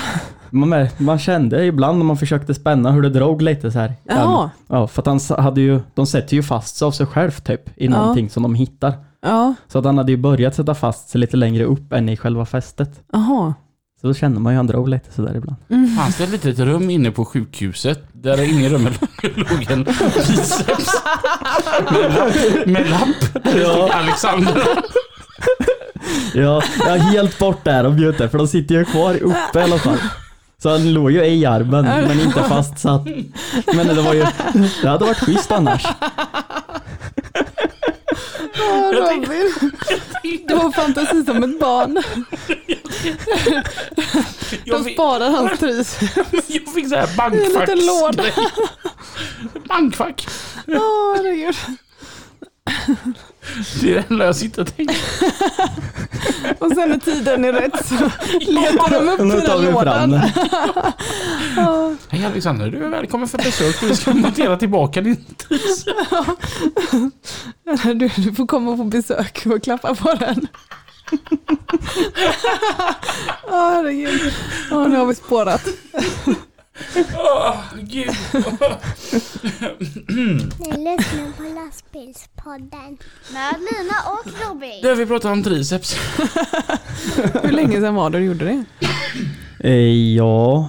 [0.51, 3.95] Man, mär- man kände ibland när man försökte spänna hur det drog lite så här.
[4.05, 4.51] Jaha.
[4.69, 7.69] Ja, för att han hade ju, de sätter ju fast sig av sig själv typ
[7.69, 7.91] i Ja.
[7.91, 8.93] någonting som de hittar.
[9.23, 12.17] Ja, Så att han hade ju börjat sätta fast sig lite längre upp än i
[12.17, 13.01] själva fästet.
[13.13, 13.55] jaha.
[14.01, 15.57] Så då kände man ju han drog lite sådär ibland.
[15.99, 21.03] Fanns det ett litet rum inne på sjukhuset där inne i rummet låg en biceps
[21.93, 24.63] med lapp, med lapp stod Alexander.
[26.35, 29.63] Ja, jag är helt bort där och bjuder för de sitter ju kvar uppe i
[29.63, 29.99] alla fall.
[30.63, 33.05] Så han låg ju i armen men inte fastsatt.
[33.75, 34.21] Men det var ju,
[34.83, 35.87] det hade varit schysst annars.
[38.61, 39.53] Åh, Robin.
[40.49, 42.03] Du har fantasi som ett barn.
[44.65, 45.99] De sparar hans pris.
[46.47, 48.23] jag fick så här En liten låda.
[48.23, 48.49] bankfack.
[49.69, 50.29] Bankfack.
[50.67, 51.57] Åh, herregud.
[53.81, 54.97] Det är det enda jag sitter och tänker.
[56.59, 57.95] Och sen när tiden är rätt så
[58.53, 60.21] letar de upp den fram lådan.
[62.09, 63.83] Hej Alexander, du är välkommen för besök.
[63.83, 65.25] Vi ska montera tillbaka din.
[67.85, 70.49] Du, du får komma på besök och klappa på den.
[73.51, 74.33] Åh herregud.
[74.73, 75.63] Åh, nu har vi spårat.
[77.17, 78.07] Åh, gud.
[80.59, 82.99] Ni lyssnar på lastbilspodden.
[83.33, 84.83] Med Lina och Robin.
[84.83, 85.97] Du, vi pratar om triceps.
[87.43, 88.65] Hur länge sedan var det du gjorde det?
[89.61, 90.69] Eh, ja,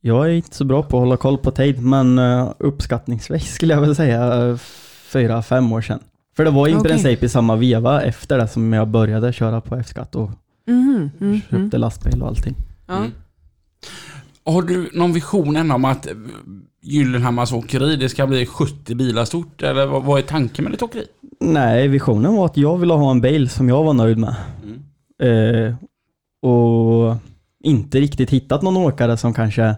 [0.00, 3.74] jag är inte så bra på att hålla koll på tid men uh, uppskattningsvis skulle
[3.74, 4.56] jag väl säga eh,
[5.12, 6.00] fyra, fem år sedan.
[6.36, 6.90] För det var i Okej.
[6.90, 10.30] princip i samma veva efter det som jag började köra på F-skatt och
[10.66, 11.80] Mhm, mm, köpte mm.
[11.80, 12.54] lastbil och allting.
[12.86, 12.96] Ja.
[12.96, 13.10] Mm.
[14.44, 16.12] Har du någon vision än om att eh,
[16.82, 19.62] Gyllenhammars åkeri, det ska bli 70 bilar stort?
[19.62, 21.06] Eller vad, vad är tanken med ditt åkeri?
[21.40, 24.34] Nej, visionen var att jag ville ha en bil som jag var nöjd med.
[25.22, 25.74] Eh,
[26.50, 27.16] och
[27.64, 29.76] inte riktigt hittat någon åkare som kanske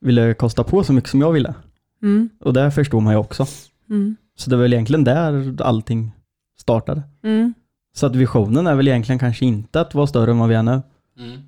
[0.00, 1.54] ville kosta på så mycket som jag ville.
[2.02, 3.46] Mm, Och det förstod man ju också.
[3.90, 6.12] mm, Så det är väl egentligen där allting
[6.60, 7.02] startade.
[7.24, 7.54] mm.
[7.96, 10.62] Så att visionen är väl egentligen kanske inte att vara större än vad vi är
[10.62, 10.82] nu.
[11.18, 11.40] Mm.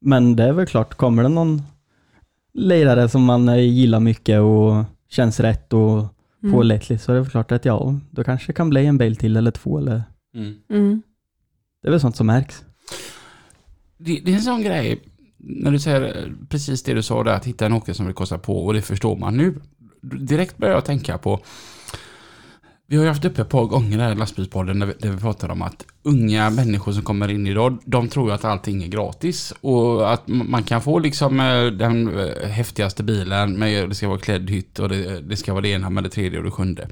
[0.00, 1.62] Men det är väl klart, kommer det någon
[2.56, 6.04] lirare som man eh, gillar mycket och känns rätt och
[6.42, 6.54] Mm.
[6.54, 9.36] pålitlig så är det klart att ja, då kanske det kan bli en bil till
[9.36, 10.02] eller två eller
[10.34, 10.54] Mm.
[10.70, 11.02] Mm.
[11.82, 12.64] det är väl sånt som märks.
[13.98, 15.00] Det, det är en sån grej,
[15.36, 18.14] när du säger eh, precis det du sa där, att hitta en åkare som vill
[18.14, 19.54] kosta på och det förstår man nu.
[20.02, 21.40] Direkt börjar jag tänka på,
[22.88, 25.16] vi har ju haft uppe ett par gånger här i lastbilspodden där vi, där vi
[25.16, 28.88] pratar om att unga människor som kommer in idag, de tror ju att allting är
[28.88, 34.08] gratis och att man kan få liksom eh, den eh, häftigaste bilen, med det ska
[34.08, 36.50] vara klädd hytt och det, det ska vara det ena med det tredje och det
[36.50, 36.88] sjunde.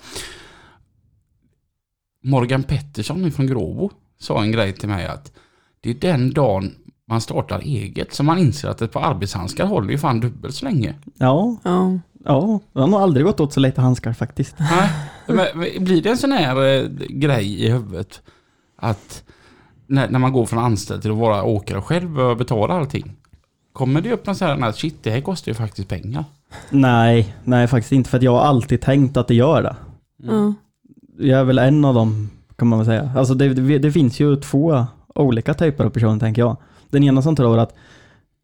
[2.24, 3.90] Morgan Pettersson från Gråbo
[4.20, 5.32] sa en grej till mig att
[5.80, 6.74] det är den dagen
[7.08, 10.64] man startar eget som man inser att ett par arbetshandskar håller ju fan dubbelt så
[10.64, 10.94] länge.
[11.18, 11.98] Ja, Ja.
[12.24, 14.54] ja, jag har nog aldrig gått åt så lite handskar faktiskt.
[14.58, 14.90] Nej,
[15.26, 15.46] men
[15.84, 18.22] Blir det en sån här eh, grej i huvudet
[18.76, 19.22] att
[19.86, 23.12] när, när man går från anställd till att vara åkare själv och betala allting?
[23.72, 26.24] Kommer det upp någon sån här, shit det här kostar ju faktiskt pengar.
[26.70, 29.76] Nej, nej faktiskt inte för att jag har alltid tänkt att det gör det.
[30.16, 30.54] Ja.
[31.18, 33.12] Jag är väl en av dem kan man väl säga.
[33.16, 36.56] Alltså det, det, det finns ju två olika typer av personer tänker jag.
[36.90, 37.74] Den ena som tror att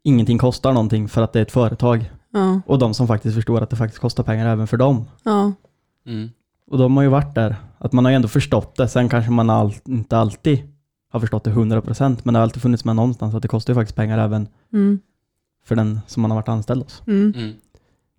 [0.03, 2.61] ingenting kostar någonting för att det är ett företag Ja.
[2.65, 5.05] och de som faktiskt förstår att det faktiskt kostar pengar även för dem.
[5.23, 5.51] Ja.
[6.05, 6.29] Mm.
[6.71, 7.55] Och de har ju varit där.
[7.77, 8.87] Att man har ju ändå förstått det.
[8.87, 10.59] Sen kanske man all, inte alltid
[11.11, 13.75] har förstått det 100% men det har alltid funnits med någonstans att det kostar ju
[13.75, 14.99] faktiskt pengar även Mm.
[15.65, 17.01] för den som man har varit anställd hos.
[17.07, 17.33] Mm.
[17.37, 17.53] Mm.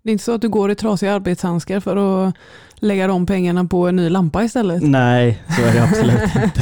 [0.03, 1.97] Det är inte så att du går i trasiga arbetshandskar för
[2.27, 2.35] att
[2.75, 4.83] lägga de pengarna på en ny lampa istället?
[4.83, 6.61] Nej, så är det absolut inte.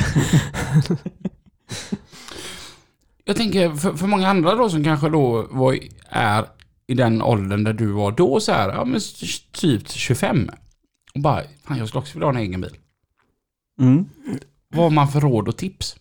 [3.25, 5.77] Jag tänker för, för många andra då som kanske då var,
[6.09, 6.45] är
[6.87, 8.99] i den åldern där du var då så här, ja men
[9.53, 10.49] typ 25.
[11.15, 12.77] Och bara, fan jag skulle också vilja ha en egen bil.
[13.81, 14.05] Mm.
[14.69, 15.95] Vad har man för råd och tips?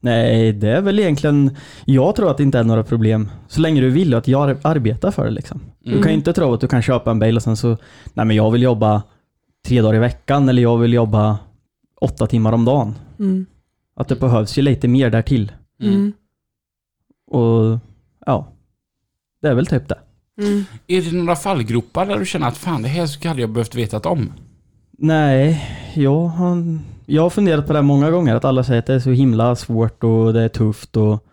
[0.00, 3.28] Nej, det är väl egentligen, jag tror att det inte är några problem.
[3.48, 5.60] Så länge du vill att jag arbetar för det liksom.
[5.80, 6.02] Du Mm.
[6.02, 7.68] kan ju inte tro att du kan köpa en bil och sen så,
[8.14, 9.02] nej men jag vill jobba
[9.66, 11.38] tre dagar i veckan eller jag vill jobba
[12.00, 12.94] åtta timmar om dagen.
[13.18, 13.46] Mm.
[13.96, 15.52] Att det behövs ju lite mer därtill.
[15.82, 16.12] Mm.
[17.30, 17.78] Och
[18.26, 18.52] ja,
[19.42, 19.98] det är väl typ det.
[20.38, 20.64] Mm.
[20.86, 23.74] Är det några fallgropar där du känner att fan det här skulle hade jag behövt
[23.74, 24.32] vetat om?
[24.98, 25.64] Nej,
[25.94, 29.00] jag har, jag har funderat på det många gånger, att alla säger att det är
[29.00, 31.24] så himla svårt och det är tufft och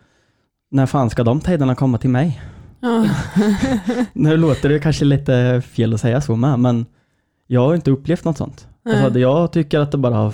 [0.71, 2.41] när fan ska de tiderna komma till mig?
[2.79, 3.05] Ja.
[4.13, 6.85] Nu låter det kanske lite fel att säga så med, men
[7.47, 8.67] jag har inte upplevt något sånt.
[8.85, 10.33] Alltså, jag tycker att det bara har,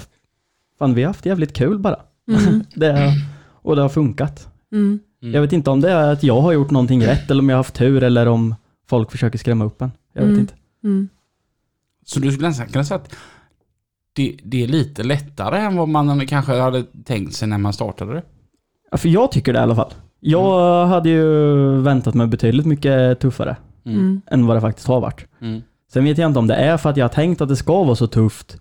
[0.80, 2.00] fan vi har haft jävligt kul bara.
[2.32, 2.64] Mm.
[2.76, 3.14] Det,
[3.62, 4.48] och det har funkat.
[4.72, 5.00] Mm.
[5.22, 5.34] Mm.
[5.34, 7.56] Jag vet inte om det är att jag har gjort någonting rätt eller om jag
[7.56, 8.56] har haft tur eller om
[8.92, 9.92] folk försöker skrämma upp en.
[10.14, 10.40] Jag vet Mm.
[10.40, 10.54] inte.
[10.84, 11.10] Mm.
[12.06, 13.16] Så du skulle nästan kunna säga att
[14.14, 18.14] det, det är lite lättare än vad man kanske hade tänkt sig när man startade
[18.14, 18.24] det?
[18.92, 19.94] Ja, för jag tycker det i alla fall.
[20.20, 21.26] Jag hade ju
[21.82, 24.22] väntat mig betydligt mycket tuffare Mm.
[24.28, 25.26] än vad det faktiskt har varit.
[25.42, 25.62] Mm.
[25.94, 27.84] Sen vet jag inte om det är för att jag har tänkt att det ska
[27.84, 28.58] vara så tufft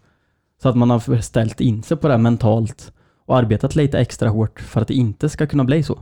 [0.62, 2.92] så att man har ställt in sig på det mentalt
[3.26, 5.98] och arbetat lite extra hårt för att det inte ska kunna bli så.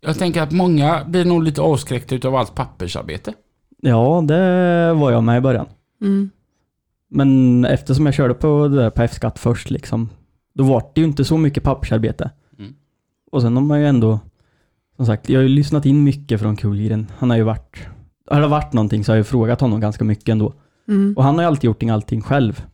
[0.00, 3.32] Jag tänker att många blir nog lite avskräckta utav allt pappersarbete.
[3.80, 5.66] Ja, det var jag med i början.
[6.00, 6.30] Mm.
[7.08, 10.08] Men eftersom jag körde på det där på F-skatt först liksom,
[10.54, 12.30] då var det ju inte så mycket pappersarbete.
[12.58, 12.74] Mm.
[13.32, 14.20] Och sen har man ju ändå,
[14.96, 17.06] som sagt, jag har ju lyssnat in mycket från Kullgren.
[17.18, 17.76] Han har ju varit,
[18.30, 20.54] har det varit någonting så har jag ju frågat honom ganska mycket ändå.
[20.88, 21.14] Mm.
[21.16, 22.66] Och han har ju alltid gjort allting själv.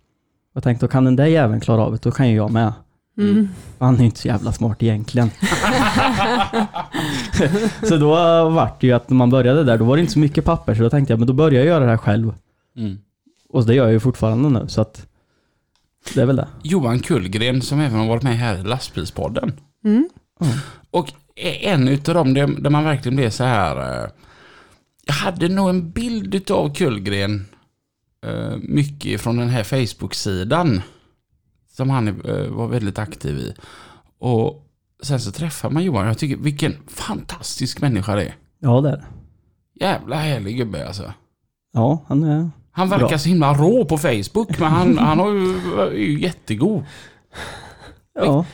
[0.52, 2.72] Jag tänkte, då kan den där jäveln klara av det, då kan ju jag med.
[3.18, 3.48] Mm.
[3.78, 5.30] Han är ju inte så jävla smart egentligen.
[7.88, 8.08] så då
[8.50, 10.74] var det ju att när man började där, då var det inte så mycket papper,
[10.74, 12.34] så då tänkte jag, men då börjar jag göra det här själv.
[12.76, 12.98] Mm.
[13.48, 15.06] Och det gör jag ju fortfarande nu, så att
[16.14, 16.48] det är väl det.
[16.62, 19.52] Johan Kullgren som även har varit med här i lastbilspodden.
[19.84, 20.08] Mm.
[20.90, 21.12] Och
[21.60, 24.02] en utav dem där där man verkligen blev så här.
[24.04, 24.10] eh,
[25.06, 27.46] Jag hade nog en bild utav Kullgren
[28.26, 30.82] eh, mycket från den här Facebook-sidan.
[31.76, 33.54] Som han eh, var väldigt aktiv i.
[34.18, 34.66] Och
[35.02, 36.06] sen så träffar man Johan.
[36.06, 38.34] Jag tycker vilken fantastisk människa det är.
[38.58, 39.04] Ja, det är det.
[39.84, 41.12] Jävla härlig gubbe alltså.
[41.72, 42.50] Ja, han är...
[42.70, 43.18] Han verkar Bra.
[43.18, 46.84] så himla rå på Facebook men han, han har ju, är ju jättegod.
[48.14, 48.44] Ja.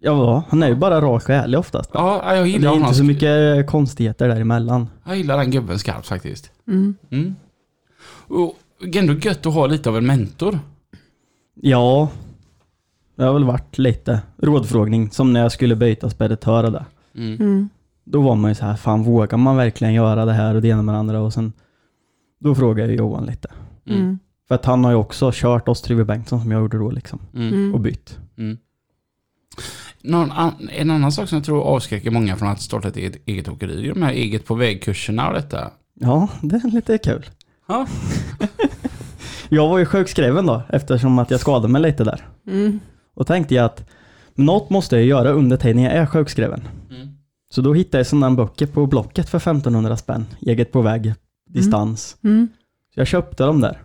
[0.00, 1.90] Ja, han är ju bara rak och ärlig oftast.
[1.94, 2.84] Ja, jag Det gillar är honom.
[2.86, 4.88] inte så mycket konstigheter däremellan.
[5.06, 6.50] Jag gillar den gubben skarpt faktiskt.
[6.68, 6.94] Mm.
[7.10, 7.36] Mm.
[8.28, 8.56] Och
[8.94, 10.58] ändå gött att ha lite av en mentor.
[11.54, 12.08] Ja,
[13.20, 16.84] det har väl varit lite rådfrågning, som när jag skulle byta speditör och det.
[17.16, 17.34] Mm.
[17.40, 17.68] Mm.
[18.04, 20.68] Då var man ju så här, fan vågar man verkligen göra det här och det
[20.68, 21.20] ena med det andra?
[21.20, 21.52] Och sen,
[22.40, 23.48] då frågade jag Johan lite.
[23.86, 24.00] Mm.
[24.00, 24.18] Mm.
[24.48, 27.18] För att han har ju också kört oss Tryggve Bengtsson som jag gjorde då liksom,
[27.34, 27.48] Mm.
[27.48, 27.74] Mm.
[27.74, 28.18] och bytt.
[28.38, 28.58] Mm.
[30.02, 33.16] Någon an, en annan sak som jag tror avskräcker många från att starta ett eget,
[33.26, 35.70] eget åkeri, är de här eget på vägkurserna och detta.
[35.94, 37.26] Ja, det är lite kul.
[37.68, 37.86] Ja.
[39.52, 42.26] Jag var ju sjukskriven då, eftersom att jag skadade mig lite där.
[42.46, 42.80] Mm.
[43.14, 43.88] Och tänkte jag att
[44.34, 46.68] något måste jag göra under tiden jag är sjukskriven.
[46.90, 47.08] Mm.
[47.50, 50.26] Så då hittade jag sådana böcker på Blocket för 1500 spänn.
[50.40, 51.14] Eget på väg,
[51.48, 52.16] distans.
[52.24, 52.48] Mm.
[52.94, 53.82] Så jag köpte dem där.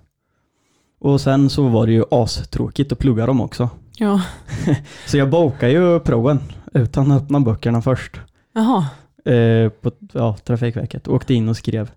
[1.00, 3.70] Och sen så var det ju astråkigt att plugga dem också.
[3.98, 4.22] Ja.
[5.08, 6.40] Så jag bokade ju proven
[6.74, 8.20] utan att öppna böckerna först.
[8.54, 8.86] Jaha.
[9.26, 11.08] Eh, på ja, Trafikverket.
[11.08, 11.92] Åkte in och skrev.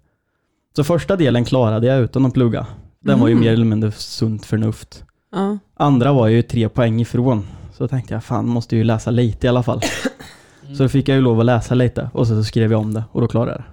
[0.76, 2.66] Så första delen klarade jag utan att plugga.
[3.00, 3.44] Den var ju Mm.
[3.44, 5.04] mer eller mindre sunt förnuft.
[5.32, 5.58] Ja.
[5.76, 7.46] Andra var ju tre poäng ifrån.
[7.72, 9.80] Så tänkte jag, fan måste ju läsa lite i alla fall.
[10.76, 12.94] Så då fick jag ju lov att läsa lite och så, så skrev jag om
[12.94, 13.64] det och då klarade jag det.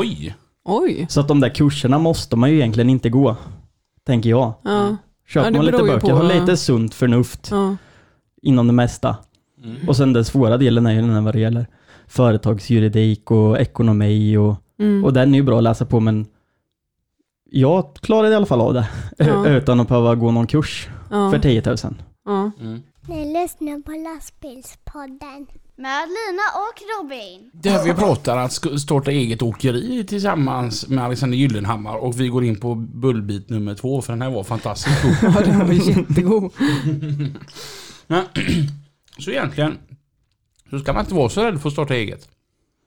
[0.00, 0.34] Oj!
[0.64, 1.06] Oj.
[1.08, 3.36] Så att de där kurserna måste man ju egentligen inte gå.
[4.06, 4.52] Tänker jag.
[4.64, 4.96] Ja.
[5.28, 7.76] Köper Ja, man lite böcker, på- har lite sunt förnuft Ja.
[8.42, 9.16] inom det mesta.
[9.64, 9.88] Mm.
[9.88, 11.66] Och sen den svåra delen är ju den här vad det gäller
[12.06, 15.04] företagsjuridik och ekonomi och, Mm.
[15.04, 16.26] och den är ju bra att läsa på men
[17.60, 18.88] jag klarade i alla fall av det.
[19.18, 19.48] Ja.
[19.56, 21.30] Utan att behöva gå någon kurs Ja.
[21.30, 21.76] för 10 000.
[22.24, 22.50] Ja.
[22.60, 22.82] Mm.
[23.08, 25.46] Ni lyssnar på lastbilspodden.
[25.76, 27.50] Med Lina och Robin.
[27.52, 32.60] Där vi pratar att starta eget åkeri tillsammans med Alexander Gyllenhammar och vi går in
[32.60, 35.14] på bullbit nummer två för den här var fantastiskt god.
[35.34, 36.52] ja, den var jättegod.
[39.18, 39.78] Så egentligen
[40.70, 42.28] så ska man inte vara så rädd för att starta eget.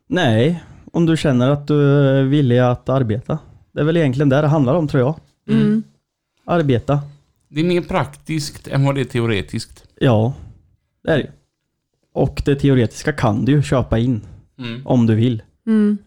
[0.09, 0.63] Nej,
[0.93, 3.39] om du känner att du är villig att arbeta.
[3.77, 5.15] Det är väl egentligen det det handlar om tror jag.
[5.57, 5.83] Mm.
[6.45, 6.99] Arbeta.
[7.47, 9.83] Det är mer praktiskt än vad det är teoretiskt.
[9.99, 10.33] Ja,
[11.03, 11.31] det är det.
[12.13, 14.21] Och det teoretiska kan du ju köpa in
[14.59, 14.81] Mm.
[14.87, 15.41] om du vill.
[15.67, 15.97] Mm.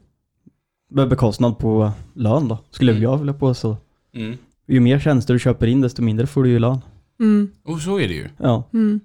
[0.91, 3.03] Med bekostnad på lön då, skulle Mm.
[3.03, 3.77] jag vilja påstå.
[4.15, 4.37] Mm.
[4.67, 6.81] Ju mer tjänster du köper in, desto mindre får du ju lön.
[7.21, 7.51] Mm.
[7.65, 8.29] Och så är det ju.
[8.37, 9.01] Ja, Mm.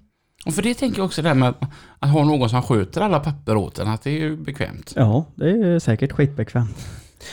[0.45, 1.61] Och för det tänker jag också det här med att,
[1.99, 4.93] att ha någon som sköter alla papper åt en, att det är ju bekvämt.
[4.95, 6.87] ja det är säkert skitbekvämt.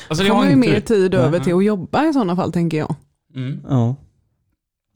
[0.08, 1.40] Alltså Det har kommer ju inte- mer tid över Nej.
[1.40, 2.94] till att jobba i sådana fall tänker jag.
[3.36, 3.60] Mm.
[3.68, 3.96] Ja.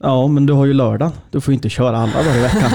[0.03, 1.11] Ja, men du har ju lördag.
[1.31, 2.71] Du får ju inte köra alla dagar i veckan.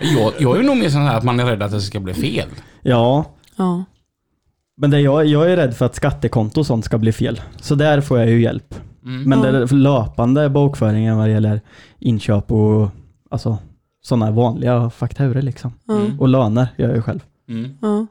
[0.18, 2.14] Jag, jag är nog mer sån här att man är rädd att det ska bli
[2.14, 2.48] fel.
[2.82, 3.24] ja,
[3.56, 3.84] Ja.
[4.76, 7.40] men det jag, jag är rädd för att skattekonto och sånt ska bli fel.
[7.60, 8.74] Så där får jag ju hjälp.
[9.04, 9.22] Mm.
[9.22, 9.52] Men Ja.
[9.52, 11.60] det löpande bokföringen vad det gäller
[11.98, 12.88] inköp och
[13.30, 13.58] alltså
[14.02, 15.72] sådana vanliga fakturor liksom.
[15.88, 16.20] Mm.
[16.20, 17.20] Och löner gör jag ju själv.
[17.48, 17.70] Mm.
[17.82, 18.06] Ja.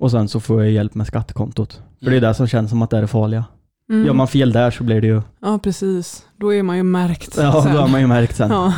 [0.00, 1.82] Och sen så får jag hjälp med skattekontot.
[2.02, 3.44] För det är det som känns som att det är det farliga.
[3.90, 4.06] Mm.
[4.06, 6.26] Gör man fel där så blir det ju, ja, precis.
[6.36, 7.36] Då är man ju märkt.
[7.36, 7.74] ja sen.
[7.74, 8.50] då har man ju märkt sen.
[8.50, 8.74] Ja.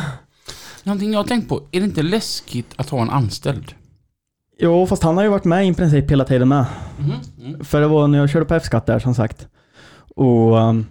[0.83, 3.73] Någonting jag har tänkt på, är det inte läskigt att ha en anställd?
[4.59, 6.65] Jo, fast han har ju varit med i princip hela tiden med.
[6.99, 7.11] Mhm,
[7.45, 7.65] mm.
[7.65, 9.47] För det var när jag körde på F-skatt där som sagt.
[10.15, 10.85] Och um,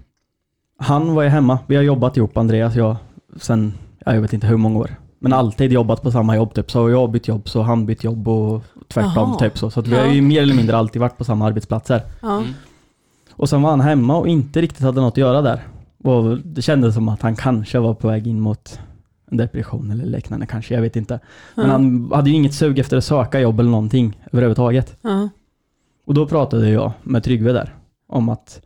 [0.78, 1.58] han var ju hemma.
[1.66, 2.96] Vi har jobbat ihop, Andreas och jag,
[3.36, 3.74] sen,
[4.06, 4.94] ja, jag vet inte hur många år.
[5.18, 6.70] Men alltid jobbat på samma jobb typ.
[6.70, 9.70] Så har jag bytt jobb så har han bytt jobb och tvärtom typ så.
[9.70, 10.00] Så att vi Ja.
[10.02, 12.02] har ju mer eller mindre alltid varit på samma arbetsplatser.
[12.22, 12.38] Ja.
[12.38, 12.50] Mm.
[13.32, 15.62] Och sen var han hemma och inte riktigt hade något att göra där.
[16.04, 18.80] Och det kändes som att han kanske var på väg in mot
[19.30, 21.20] en depression eller liknande kanske, jag vet inte.
[21.54, 21.72] Men Ja.
[21.72, 24.96] han hade ju inget sug efter att söka jobb eller någonting överhuvudtaget.
[25.02, 25.28] Ja.
[26.06, 27.74] Och då pratade jag med Tryggve där
[28.08, 28.60] om att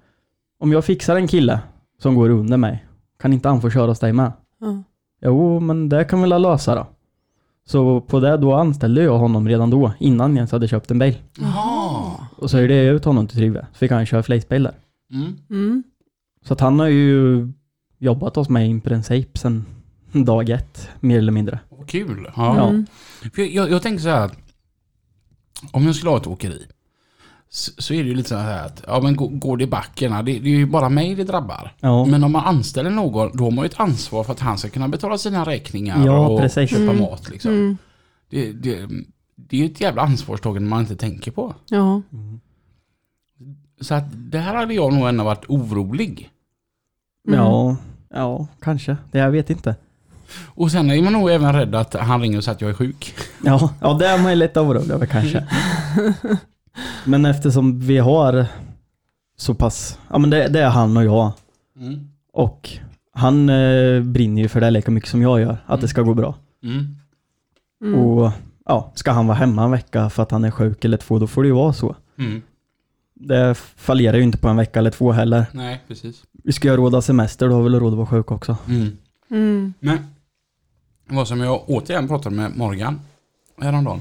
[0.61, 1.61] om jag fixar en kille
[2.03, 2.85] som går under mig,
[3.21, 4.33] kan inte han få köra hos dig med?
[4.61, 4.83] Ja.
[5.25, 6.87] Jo, men det kan vi väl lösa då.
[7.65, 10.99] Så på det då anställde jag honom redan då, innan jag ens hade köpt en
[10.99, 11.17] bil.
[11.41, 12.27] Jaha.
[12.37, 14.75] Och så hyrde jag ut honom till Tryggve, så fick han köra fleecebil där.
[15.13, 15.33] Mm.
[15.51, 15.83] Mm.
[16.45, 17.49] Så att han har ju
[17.99, 19.65] jobbat hos mig i princip sedan
[20.13, 21.59] dag ett, mer eller mindre.
[21.87, 22.31] Kul.
[22.37, 22.69] Ja.
[22.69, 22.87] Mm.
[23.35, 24.39] För jag, jag tänker så här att
[25.71, 26.67] om jag skulle ha ett åkeri
[27.55, 30.23] så, är det ju lite så här att ja, men går, det i backen, det,
[30.23, 31.75] det är ju bara mig det drabbar.
[31.81, 34.59] Ja, Men om man anställer någon då har man ju ett ansvar för att han
[34.59, 36.71] ska kunna betala sina räkningar Ja, och precis.
[36.71, 37.01] köpa Mm.
[37.01, 37.29] mat.
[37.31, 37.51] Liksom.
[37.51, 37.77] Mm.
[38.31, 38.89] Det, det,
[39.37, 41.55] det är ju ett jävla ansvarstagande man inte tänker på.
[41.69, 42.03] Ja.
[43.81, 46.31] Så att det här hade jag nog ändå varit orolig.
[47.29, 47.41] Mm.
[47.41, 47.77] ja,
[48.11, 48.97] ja, kanske.
[49.11, 49.75] Det jag vet inte.
[50.47, 52.75] Och sen är man nog även rädd att han ringer och säger att jag är
[52.75, 53.15] sjuk.
[53.45, 55.47] Ja, ja det är man ju lite orolig över kanske.
[57.05, 58.47] Men eftersom vi har
[59.37, 61.33] så pass, ja men det, det är han och jag.
[61.77, 62.09] Mm.
[62.33, 62.71] Och
[63.13, 66.15] han eh, brinner ju för det lika mycket som jag gör, att det ska gå
[66.15, 66.35] bra.
[66.63, 66.97] Mm.
[67.85, 68.01] Mm.
[68.01, 68.33] Och
[68.65, 71.27] ja, ska han vara hemma en vecka för att han är sjuk eller två, då
[71.27, 71.97] får det ju vara så.
[72.19, 72.43] Mm.
[73.15, 75.47] Det fallerar ju inte på en vecka eller två heller.
[75.53, 76.23] Nej, precis.
[76.45, 78.31] Vi ska ju ha råd att semester, då har vi väl råd att vara sjuk
[78.31, 78.57] också.
[78.69, 78.97] Mm.
[79.31, 79.75] Mm.
[79.81, 79.99] Men
[81.09, 83.01] vad som jag återigen pratade med Morgan
[83.61, 84.01] häromdagen.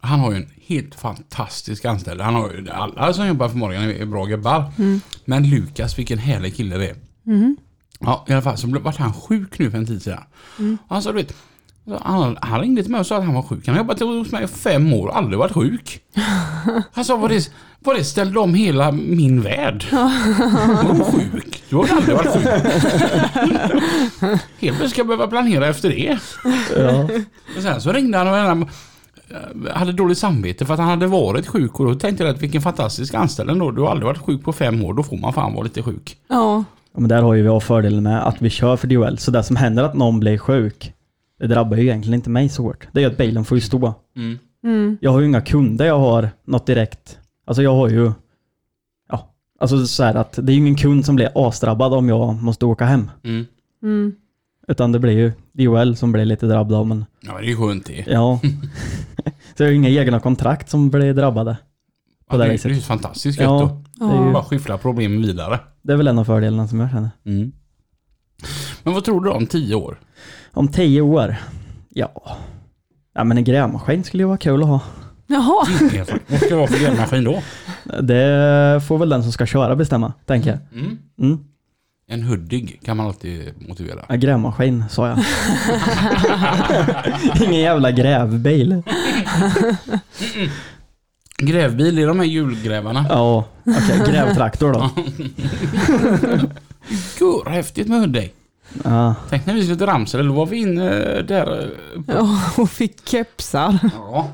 [0.00, 2.20] Han har ju en helt fantastisk anställd.
[2.20, 4.72] Han har ju, alla som jobbar för Morgan är bra gubbar.
[4.78, 5.00] Mm.
[5.24, 6.96] Men Lukas, vilken härlig kille det är.
[7.26, 7.56] Mm.
[8.00, 10.22] Ja, i alla fall så vart han sjuk nu för en tid sedan.
[10.58, 10.78] Mm.
[10.88, 11.34] Han sa, du vet,
[12.02, 13.66] han, han ringde till mig och sa att han var sjuk.
[13.66, 16.00] Han har jobbat hos mig i fem år och aldrig varit sjuk.
[16.92, 19.84] Han sa, vad det, vad det ställde om hela min värld.
[20.82, 21.62] Vadå sjuk?
[21.68, 22.44] Du har aldrig varit sjuk.
[24.58, 26.18] Helt plötsligt ska jag behöva planera efter det.
[26.76, 27.08] Ja,
[27.56, 28.68] Och sen så ringde han och
[29.70, 32.62] hade dåligt samvete för att han hade varit sjuk och då tänkte jag att vilken
[32.62, 33.70] fantastisk anställd ändå.
[33.70, 36.16] Du har aldrig varit sjuk på fem år, då får man fan vara lite sjuk.
[36.28, 36.64] Ja.
[36.92, 39.18] Ja, men där har ju vi fördelen med att vi kör för DHL.
[39.18, 40.92] Så det som händer att någon blir sjuk,
[41.38, 42.88] det drabbar ju egentligen inte mig så hårt.
[42.92, 43.94] Det är ju att bilen får ju stå.
[44.16, 44.38] Mm.
[44.64, 44.98] Mm.
[45.00, 47.18] Jag har ju inga kunder jag har något direkt.
[47.46, 48.12] Alltså jag har ju,
[49.10, 52.42] ja, alltså så här att det är ju ingen kund som blir asdrabbad om jag
[52.42, 53.10] måste åka hem.
[53.24, 53.46] Mm.
[53.82, 54.14] Mm.
[54.68, 57.56] Utan det blir ju DHL som blir lite drabbad av, men Ja, det är ju
[57.56, 58.04] skönt det.
[58.08, 58.40] ja.
[59.56, 61.56] så jag har inga egna kontrakt som blir drabbade.
[62.30, 62.68] Ja, det det, är- viset.
[62.68, 64.06] det är ju fantastiskt gött Ja, då.
[64.06, 65.60] det är ju, Bara skyffla problemen vidare.
[65.82, 67.10] det är väl en av fördelarna som jag känner.
[67.26, 67.52] Mm.
[68.82, 70.00] Men vad tror du om tio år?
[70.52, 71.36] Om tio år,
[71.88, 72.36] ja.
[73.14, 74.80] Ja men en grävmaskin skulle ju vara kul att ha.
[75.26, 75.66] Jaha.
[76.28, 77.42] Vad ska det vara för grävmaskin då?
[78.02, 80.80] Det får väl den som ska köra bestämma, tänker jag.
[80.80, 80.98] Mm.
[81.20, 81.38] Mm.
[82.10, 84.04] En huddig kan man alltid motivera.
[84.08, 85.18] Ja, grävmaskin sa jag.
[87.48, 88.82] Ingen jävla grävbil.
[91.38, 93.06] Grävbil, är de här hjulgrävarna?
[93.08, 94.02] Ja, okej.
[94.08, 94.90] Grävtraktor då.
[97.18, 98.32] Gud, häftigt med huddig.
[98.84, 100.88] Ja, Tänk när vi skulle till Ramsele, då var vi inne
[101.22, 101.62] där.
[101.62, 103.78] eh, Ja, och fick kepsar.
[103.94, 104.28] Ja.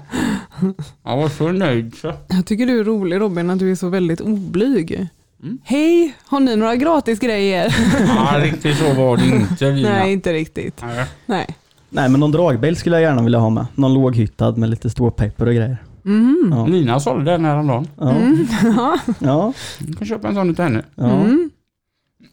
[1.05, 2.12] Jag var så nöjd så.
[2.29, 5.09] Jag tycker du är rolig Robin, att du är så väldigt oblyg.
[5.43, 5.59] Mm.
[5.64, 7.76] Hej, har ni några gratis grejer?
[8.16, 9.89] Ja, riktigt så var det inte Lina.
[9.89, 10.82] Nej, inte riktigt.
[10.87, 11.05] Nej.
[11.26, 11.47] Nej.
[11.91, 13.66] Nej men någon dragbil skulle jag gärna vilja ha med.
[13.74, 15.76] Någon låghyttad med lite ståpepper och grejer.
[16.05, 16.49] Mm.
[16.53, 16.66] Ja.
[16.66, 17.89] Lina sålde den häromdagen.
[18.01, 18.47] Ja, Mm.
[19.18, 19.53] Ja.
[19.78, 20.82] Du kan köpa en sån utav henne.
[20.95, 21.11] ja.
[21.11, 21.51] Mm.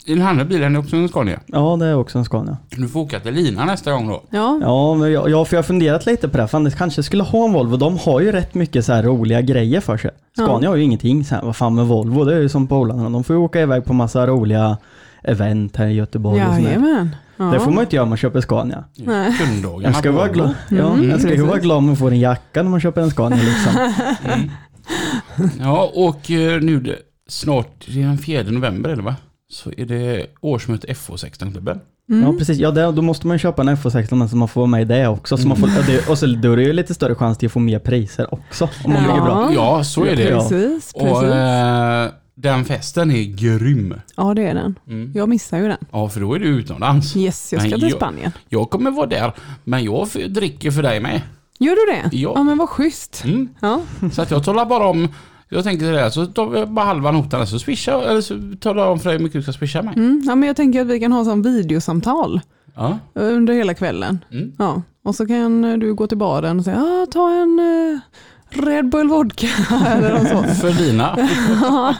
[0.05, 1.39] I den andra bilen är också en Scania.
[1.45, 2.57] ja det är också en Scania.
[2.69, 4.23] Du får åka till Lina nästa gång då.
[4.29, 4.59] Ja.
[4.61, 6.47] Ja, men jag, ja, för jag har funderat lite på det.
[6.47, 7.77] Fan, det kanske skulle ha en Volvo.
[7.77, 10.11] De har ju rätt mycket så här roliga grejer för sig.
[10.37, 10.43] Ja.
[10.45, 13.09] Scania har ju ingenting så här, vad fan med Volvo, det är ju som Polarna.
[13.09, 14.77] De får ju åka iväg på massa roliga
[15.23, 16.67] event här i Göteborg och sådär.
[16.67, 17.15] Jajamän.
[17.37, 17.45] Ja.
[17.45, 18.83] Det får man ju inte göra om man köper Scania.
[18.95, 19.33] Nej.
[19.83, 22.19] Jag ska, vara glad, ja, Mm, jag ska ju vara glad om man får en
[22.19, 23.93] jacka när man köper en Scania liksom.
[24.23, 24.49] Mm.
[25.59, 26.95] Ja, och eh, nu
[27.27, 29.15] snart, det är den 4 november eller va?
[29.51, 31.79] Så är det årsmöte FH16-klubben.
[32.09, 32.23] Mm.
[32.23, 34.61] Ja precis, ja det, då måste man ju köpa en F16 men så man får
[34.61, 35.37] vara med i det också.
[35.37, 37.45] Så man får, och det, och så då är det ju lite större chans till
[37.45, 38.69] att få mer priser också.
[38.85, 39.09] Om man Ja.
[39.09, 39.51] ligger bra.
[39.55, 40.23] Ja, så är det.
[40.29, 40.39] Ja.
[40.49, 41.29] Precis, Och precis.
[41.29, 43.93] eh, den festen är grym.
[44.15, 44.79] Ja, det är den.
[44.87, 45.11] Mm.
[45.15, 45.77] Jag missar ju den.
[45.91, 47.15] Ja, för då är du utomlands.
[47.15, 48.31] Yes, jag ska Men till jag- Spanien.
[48.49, 49.31] Jag kommer vara där,
[49.63, 51.21] men jag dricker för dig med.
[51.59, 52.17] Gör du det?
[52.17, 52.31] Ja.
[52.35, 53.23] Ja men vad schysst.
[53.25, 53.49] Mm.
[53.61, 53.81] Ja.
[54.13, 55.07] Så att jag talar bara om,
[55.55, 58.83] jag tänker det här, så tar vi bara halva notan så swishar eller så talar
[58.83, 59.93] jag om för dig hur mycket du ska swisha mig.
[59.97, 60.21] Mm.
[60.25, 62.41] ja men jag tänker att vi kan ha som videosamtal
[62.75, 62.99] Ja.
[63.13, 64.19] under hela kvällen.
[64.31, 64.51] Mm.
[64.57, 64.81] Ja.
[65.03, 67.99] Och så kan du gå till baren och säga ah, ta en eh,
[68.65, 69.47] Red Bull vodka
[69.85, 70.55] eller något så.
[70.61, 71.17] För dina.
[71.61, 71.95] Ja.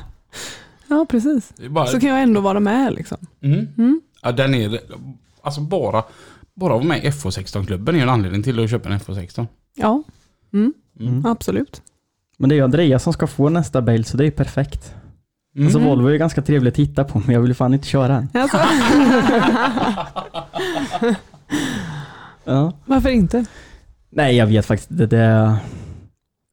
[0.88, 1.54] ja precis.
[1.70, 3.18] Bara, Så kan jag ändå vara med liksom.
[3.43, 3.68] mm.
[3.78, 4.02] Mm.
[4.22, 4.80] Ja, den är,
[5.41, 6.04] alltså bara,
[6.56, 9.47] bara att vara med i FH16-klubben är en anledning till att köpa en FH16.
[9.76, 10.04] Ja,
[10.54, 10.74] mm.
[10.99, 11.26] Mm.
[11.26, 11.82] absolut.
[12.42, 14.96] Men det är ju Andreas som ska få nästa bil så det är perfekt.
[15.56, 15.68] Mm.
[15.68, 18.08] Alltså Volvo är ju ganska trevligt att titta på men jag vill fan inte köra
[18.08, 18.28] den.
[18.42, 18.58] Alltså,
[22.44, 22.74] Ja.
[22.86, 23.46] varför inte?
[24.10, 25.06] Nej jag vet faktiskt inte.
[25.06, 25.56] Det...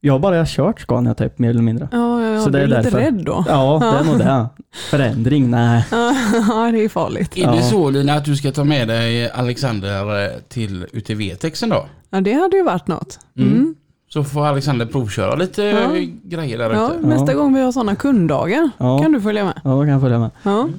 [0.01, 1.87] Jag har bara kört Scania typ mer eller mindre.
[1.91, 2.97] Ja, ja, Så så det är är lite därför.
[2.99, 3.45] rädd då?
[3.47, 4.47] Ja, det är nog det.
[4.89, 5.85] Förändring, nej.
[5.91, 7.37] Ja, det är farligt.
[7.37, 7.63] Är det Ja.
[7.63, 11.85] så Lina att du ska ta med dig Alexander till UTV-tex en dag?
[12.09, 13.19] Ja, det hade ju varit något.
[13.37, 13.51] Mm.
[13.51, 13.75] Mm.
[14.09, 15.89] Så får Alexander provköra lite Ja.
[16.23, 17.07] grejer där Ja, ute.
[17.07, 17.37] nästa Ja.
[17.37, 19.61] gång vi har sådana kunddagar Ja, kan du följa med.
[19.63, 20.29] ja då kan jag följa med.
[20.43, 20.69] Ja.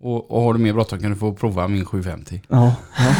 [0.00, 2.42] Och, och har du mer bråttom kan du få prova min 750.
[2.48, 3.14] Ja, ja.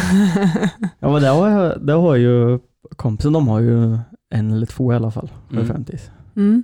[0.99, 2.59] ja men det har, jag- det har ju
[2.97, 3.99] kompisen, de har ju
[4.35, 5.31] en eller två i alla fall.
[5.51, 5.63] Mm.
[5.67, 5.99] 750.
[6.37, 6.63] Mm.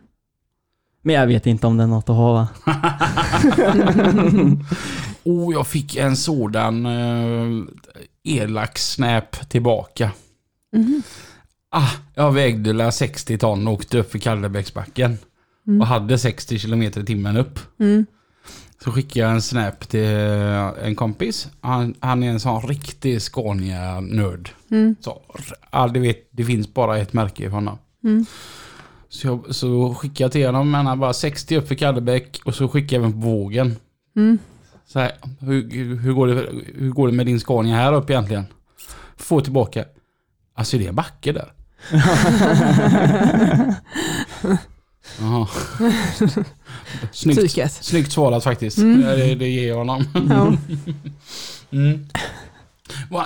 [1.03, 2.49] Men jag vet inte om det är något att ha va?
[5.24, 7.64] oh, jag fick en sådan eh,
[8.24, 10.11] elak snap tillbaka.
[10.72, 11.03] Mhm.
[11.77, 15.18] Ah, jag vägde la 60 ton och åkte upp för Kallebäcksbacken.
[15.66, 15.81] Mm.
[15.81, 17.59] Och hade 60 km i timmen upp.
[17.81, 18.07] Mm.
[18.85, 21.49] Så skickade jag en snap till eh, en kompis.
[21.61, 24.51] Han, han är en sån riktig Scania-nörd.
[24.70, 24.97] Mm.
[25.01, 25.20] Så,
[25.70, 27.79] ja, du vet, det finns bara ett märke för honom.
[28.05, 28.27] Mm.
[29.09, 32.55] Så, jag, så skickade jag till honom, men han bara 60 upp för Kallebäck och
[32.55, 33.77] så skickade jag även på vågen.
[34.16, 34.39] Mm.
[34.87, 38.45] Så här, hur, hur, går det, hur går det med din Scania här uppe egentligen?
[39.16, 39.85] Få tillbaka.
[40.55, 41.53] Alltså det är en backe där.
[45.20, 45.47] Jaha.
[47.12, 47.72] Snyggt, Psyket.
[47.72, 48.78] snyggt svarat faktiskt.
[48.78, 49.01] Mm.
[49.01, 50.05] Det, det ger jag honom.
[50.28, 50.57] Ja.
[51.70, 52.07] Mm.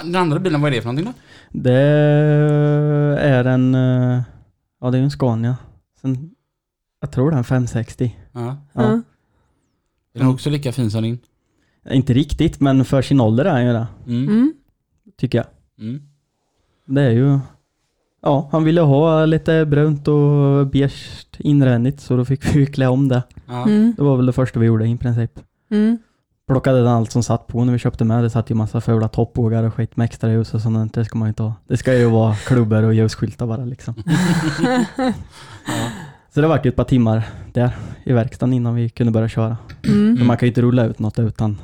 [0.04, 1.12] Den andra bilen, vad är det för någonting då?
[1.60, 1.72] Det
[3.22, 4.20] är en, eh,
[4.80, 5.56] ja det är en Scania.
[6.00, 6.30] Sen,
[7.00, 8.16] jag tror det är en 560.
[8.32, 8.56] Ja.
[8.72, 8.82] Ja.
[8.82, 9.02] Är
[10.12, 11.18] den också lika fin som din?
[11.90, 14.28] Inte riktigt, men för sin ålder är han ju det, Mm.
[14.28, 14.52] Mm.
[15.16, 15.46] tycker jag.
[15.86, 16.02] Mm.
[16.86, 17.38] Det är ju,
[18.22, 23.08] ja han ville ha lite brunt och beige invändigt så då fick vi klä om
[23.08, 23.22] det.
[23.46, 23.62] Ja.
[23.62, 23.94] Mm.
[23.96, 25.40] Det var väl det första vi gjorde i princip.
[25.70, 25.98] Mm.
[26.46, 28.24] Plockade den allt som satt på när vi köpte med.
[28.24, 30.94] Det satt ju massa fula toppbågar och skit med extra ljus och sånt.
[30.94, 31.54] Det ska man ju inte ha.
[31.66, 33.94] Det ska ju vara klubbor och ljusskyltar bara liksom.
[35.66, 35.90] Ja.
[36.34, 37.70] Så det var ju ett par timmar där
[38.04, 39.56] i verkstaden innan vi kunde börja köra.
[39.84, 40.14] Mm.
[40.14, 41.58] Men man kan ju inte rulla ut något utan,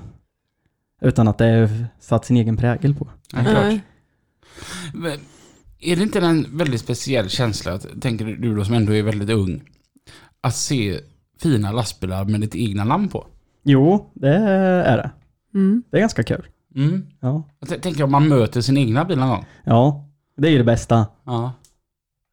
[1.00, 3.08] utan att det är satt sin egen prägel på.
[3.32, 3.78] Ja,
[5.84, 9.30] Är det inte en väldigt speciell känsla, att, tänker du då som ändå är väldigt
[9.30, 9.62] ung,
[10.40, 11.00] att se
[11.42, 13.26] fina lastbilar med ditt egna namn på?
[13.62, 15.10] Jo, det är det.
[15.54, 15.82] Mm.
[15.90, 16.46] Det är ganska kul.
[16.76, 17.06] Mm.
[17.20, 19.44] Ja, Jag tänker om man möter sin egna bil någon gång.
[19.64, 21.06] ja det är ju det bästa.
[21.24, 21.52] Ja.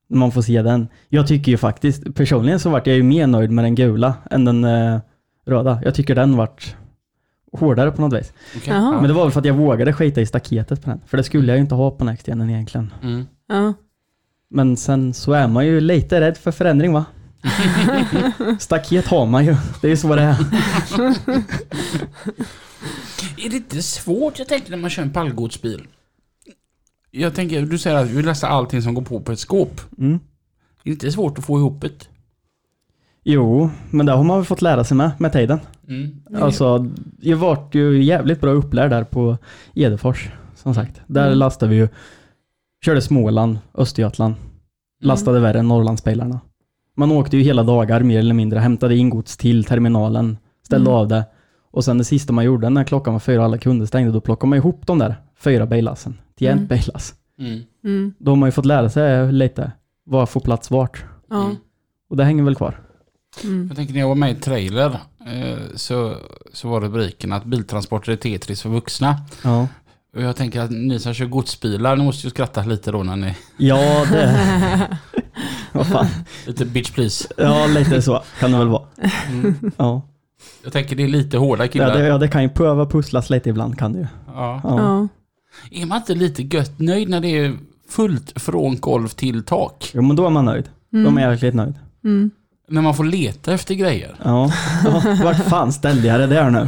[0.10, 0.88] Man får se den.
[1.10, 4.46] Jag tycker ju faktiskt, personligen så vart jag ju mer nöjd med den gula än
[4.46, 5.00] den eh,
[5.46, 5.82] röda.
[5.84, 6.76] Jag tycker den vart
[7.54, 8.34] hårdare på något vis.
[8.66, 8.92] Jaha.
[8.92, 11.02] Men det var väl för att jag vågade skita i staketet på den.
[11.08, 12.94] För det skulle jag ju inte ha på Nextgenen egentligen.
[13.04, 13.26] Mm.
[13.52, 13.74] Ja.
[14.50, 17.06] Men sen så är man ju lite rädd för förändring va?
[18.60, 19.56] Staket har man ju.
[19.82, 20.36] Det är ju så det är.
[23.38, 25.88] Är det inte svårt, jag tänker när man kör en pallgodsbil?
[27.12, 29.82] Jag tänker, du säger att vi läser allting som går på på ett skåp.
[29.98, 30.14] Mm.
[30.14, 30.20] Är
[30.84, 32.08] det inte svårt att få ihop det?
[33.24, 35.60] Jo, men det har man väl fått lära sig med, med tiden.
[35.88, 36.24] Mm.
[36.42, 36.90] Alltså,
[37.22, 39.38] jag vart ju jävligt bra upplärd där på
[39.74, 41.02] Edefors, som sagt.
[41.08, 41.38] Där Mm.
[41.38, 41.88] lastade vi ju,
[42.86, 44.36] körde Småland, Östergötland,
[45.04, 46.40] lastade värre än Norrlandsbilarna.
[46.98, 51.00] Man åkte ju hela dagar mer eller mindre, hämtade in gods till terminalen, ställde Mm.
[51.02, 51.26] av det.
[51.72, 54.22] Och sen det sista man gjorde när klockan var fyra och alla kunder stängde, då
[54.22, 56.68] plockade man ihop de där fyra billassen till en Mm.
[57.40, 57.64] Mm.
[57.84, 58.14] Mm.
[58.20, 59.72] Då har man ju fått lära sig lite,
[60.04, 61.04] vad får plats vart.
[61.30, 61.44] Ja.
[61.44, 61.56] Mm.
[62.10, 62.80] Och det hänger väl kvar.
[63.44, 63.68] Mm.
[63.68, 66.16] Jag tänker när jag var med i trailer eh, så,
[66.54, 69.16] så var rubriken att biltransporter är Tetris för vuxna.
[69.44, 69.68] Ja,
[70.16, 73.16] Och jag tänker att ni som kör godsbilar, ni måste ju skratta lite då när
[73.16, 73.36] ni...
[73.58, 74.38] ja det...
[75.72, 76.06] vad fan.
[76.48, 77.28] Lite bitch please.
[77.38, 78.84] Ja, lite så kan det väl vara.
[79.30, 79.72] Mm.
[79.78, 80.02] Ja.
[80.64, 81.98] Jag tänker det är lite hårda Ja, killar.
[81.98, 84.08] det, ja, det kan ju behöva pusslas lite ibland kan det ju.
[84.28, 84.62] Ja.
[84.64, 84.80] Ja.
[84.80, 85.08] Ja.
[85.82, 87.58] Är man inte lite gött nöjd när det är
[87.90, 89.92] fullt från golv till tak?
[89.94, 90.70] Jo, men då är man nöjd.
[90.90, 91.14] Då är Mm.
[91.14, 91.74] man jäkligt nöjd.
[92.04, 92.32] Mm.
[92.72, 94.16] När man får leta efter grejer.
[94.24, 94.52] Ja.
[94.86, 95.02] ja.
[95.24, 96.68] Vart fan ställde jag det där nu?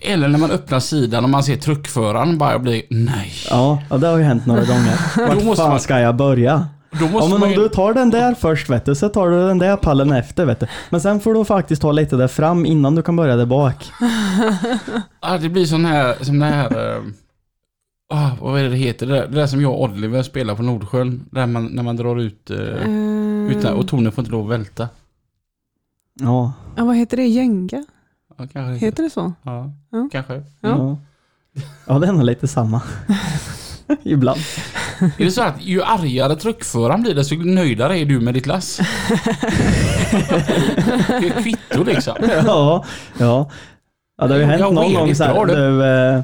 [0.00, 3.32] Eller när man öppnar sidan och man ser truckföraren bara blir nej.
[3.50, 4.94] Ja, ja det har ju hänt några gånger.
[5.28, 6.66] Vart måste fan man- ska jag börja?
[6.90, 9.30] Då Ja måste men man om du tar den där först vet du, så tar
[9.30, 10.66] du den där pallen efter vet du.
[10.90, 13.90] Men sen får du faktiskt ta lite där fram innan du kan börja där bak.
[15.20, 17.02] ah, det blir sån här, som det här, eh,
[18.14, 19.06] ah, vad är det det heter?
[19.06, 21.24] Det där, det där som jag och Oliver spelar på Nordsjön.
[21.30, 22.88] Där man, när man drar ut, eh, Eh,
[23.50, 24.88] utan, och tornen får inte lov att välta.
[26.20, 26.52] Ja.
[26.76, 27.26] ja, vad heter det?
[27.26, 27.84] Jenga?
[28.38, 28.86] Ja, kanske.
[28.86, 29.32] Heter det så?
[29.42, 30.08] Ja, Ja.
[30.12, 30.34] kanske.
[30.34, 30.42] Ja.
[30.60, 30.96] Ja.
[31.86, 32.82] ja, det är nog lite samma.
[34.02, 34.40] Ibland.
[35.00, 38.76] Är det så att ju argare truckföraren blir desto nöjdare är du med ditt lass?
[41.08, 42.14] det är kvitto liksom.
[42.46, 42.84] Ja,
[43.18, 43.50] ja.
[44.18, 46.22] Ja, det har ju hänt någon gång så här, du, eh,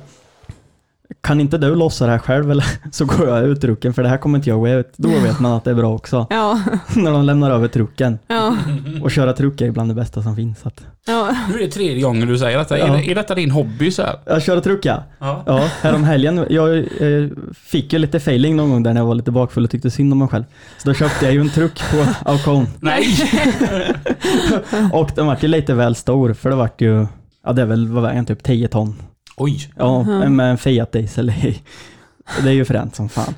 [1.22, 4.08] kan inte du lossa det här själv eller så går jag ut trucken för det
[4.08, 4.92] här kommer inte jag gå ut.
[4.96, 6.26] Då vet man att det är bra också.
[6.30, 6.60] Ja,
[6.96, 8.18] När de lämnar över trucken.
[8.26, 8.56] ja,
[9.02, 10.66] Och köra truck är bland det bästa som finns.
[10.66, 11.36] Att, ja.
[11.48, 12.78] Nu är det tredje gången du säger detta.
[12.78, 12.92] Är, Ja.
[12.92, 14.16] det, är detta din hobby så här?
[14.26, 15.02] jag köra truck ja.
[15.18, 15.42] Ja.
[15.46, 16.46] Ja, härom helgen.
[16.50, 19.70] Jag eh, fick ju lite failing någon gång där när jag var lite bakfull och
[19.70, 20.44] tyckte synd om mig själv.
[20.78, 22.66] Så då köpte jag ju en truck på auktion.
[22.80, 23.04] Nej!
[24.92, 27.06] Och den vart ju lite väl stor för det vart ju,
[27.44, 28.94] ja det är väl, vad väger typ 10 ton.
[29.42, 29.72] Oj.
[29.76, 31.62] Ja, med en Fiat Diesel i.
[32.42, 33.34] Det är ju fränt som fan.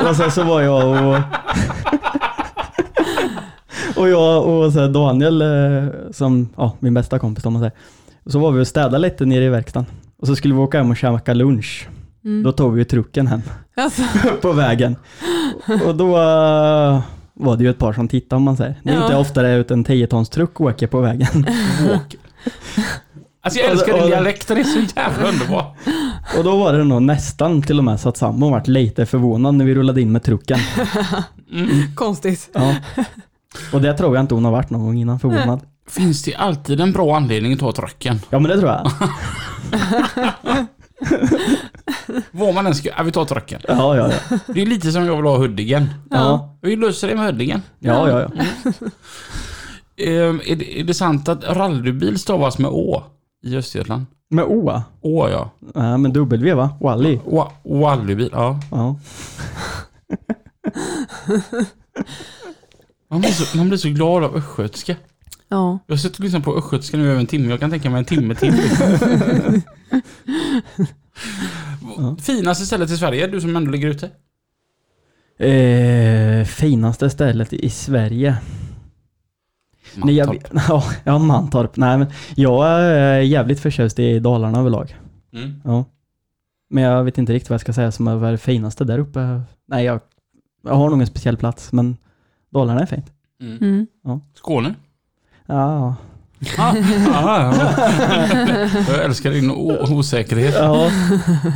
[0.10, 1.20] och sen så var jag och...
[3.96, 7.74] och jag och så Daniel, eh, som ja, min bästa kompis om man säger.
[8.26, 9.86] Så var vi och städade lite nere i verkstaden.
[10.18, 11.88] Och så skulle vi åka hem och käka lunch.
[12.24, 12.42] Mm.
[12.42, 13.42] Då tog vi ju trucken hem
[13.76, 14.02] Alltså,
[14.42, 14.96] på vägen.
[15.86, 17.00] Och då eh,
[17.34, 18.74] var det ju ett par som tittade om man säger.
[18.82, 19.02] Det är Ja.
[19.04, 21.28] inte ofta det är ut en 10 tons truck åker på vägen.
[23.46, 25.76] Alltså jag älskar din dialekt, den är så jävla underbar.
[26.38, 29.54] Och då var det nog nästan till och med så att sambon vart lite förvånad
[29.54, 30.58] när vi rullade in med trucken.
[31.94, 32.48] konstigt.
[32.52, 32.74] Ja.
[33.72, 35.60] Och det tror jag inte hon har varit någon gång innan förvånad.
[35.88, 38.20] Finns det alltid en bra anledning att ta trucken?
[38.30, 38.90] Ja men det tror jag.
[42.30, 42.88] Vad man än ska...
[42.96, 43.60] Ja, vi tar trucken.
[43.68, 44.38] Ja, ja, ja.
[44.46, 45.88] Det är lite som jag vill ha Huddingen.
[46.10, 47.62] Ja, Vi löser det med Huddingen.
[47.78, 48.20] ja, ja.
[48.20, 48.44] ja.
[50.04, 53.04] Ehm, är, det, är det sant att rallybil stavas med Å
[53.46, 54.06] i Östergötland?
[54.30, 54.82] Med O?
[55.00, 55.50] Å ja.
[55.74, 56.70] Ja, men W va?
[56.80, 57.18] Wally.
[57.24, 58.60] Å- Wallybil, ja.
[58.70, 58.96] Ja.
[63.08, 64.96] Man blir, så, man blir så glad av östgötska.
[65.48, 65.78] Ja.
[65.86, 67.48] Jag har suttit och lyssnat på östgötska nu över en timme.
[67.50, 68.52] Jag kan tänka mig en timme till.
[72.20, 74.10] Finaste stället i Sverige, du som ändå ligger ute?
[75.46, 78.36] Eh, finaste stället i Sverige?
[80.04, 80.52] Nej, jag, Mantorp.
[80.68, 81.76] ja, ja, Mantorp.
[81.76, 84.96] Nej, men jag är jävligt förtjust i Dalarna överlag.
[85.34, 85.60] Mm.
[85.64, 85.84] Ja.
[86.70, 89.40] Men jag vet inte riktigt vad jag ska säga som är det finaste där uppe.
[89.68, 90.00] Nej, jag,
[90.64, 91.96] jag har nog en speciell plats, men
[92.50, 93.06] Dalarna är fint.
[93.40, 93.86] Mm.
[94.04, 94.20] Mm.
[94.34, 94.74] Skåne?
[95.46, 95.94] Ja,
[96.58, 96.74] Ah,
[97.08, 97.70] ah, ja.
[98.88, 99.50] Jag älskar din
[99.90, 100.54] osäkerhet.
[100.54, 100.90] ja.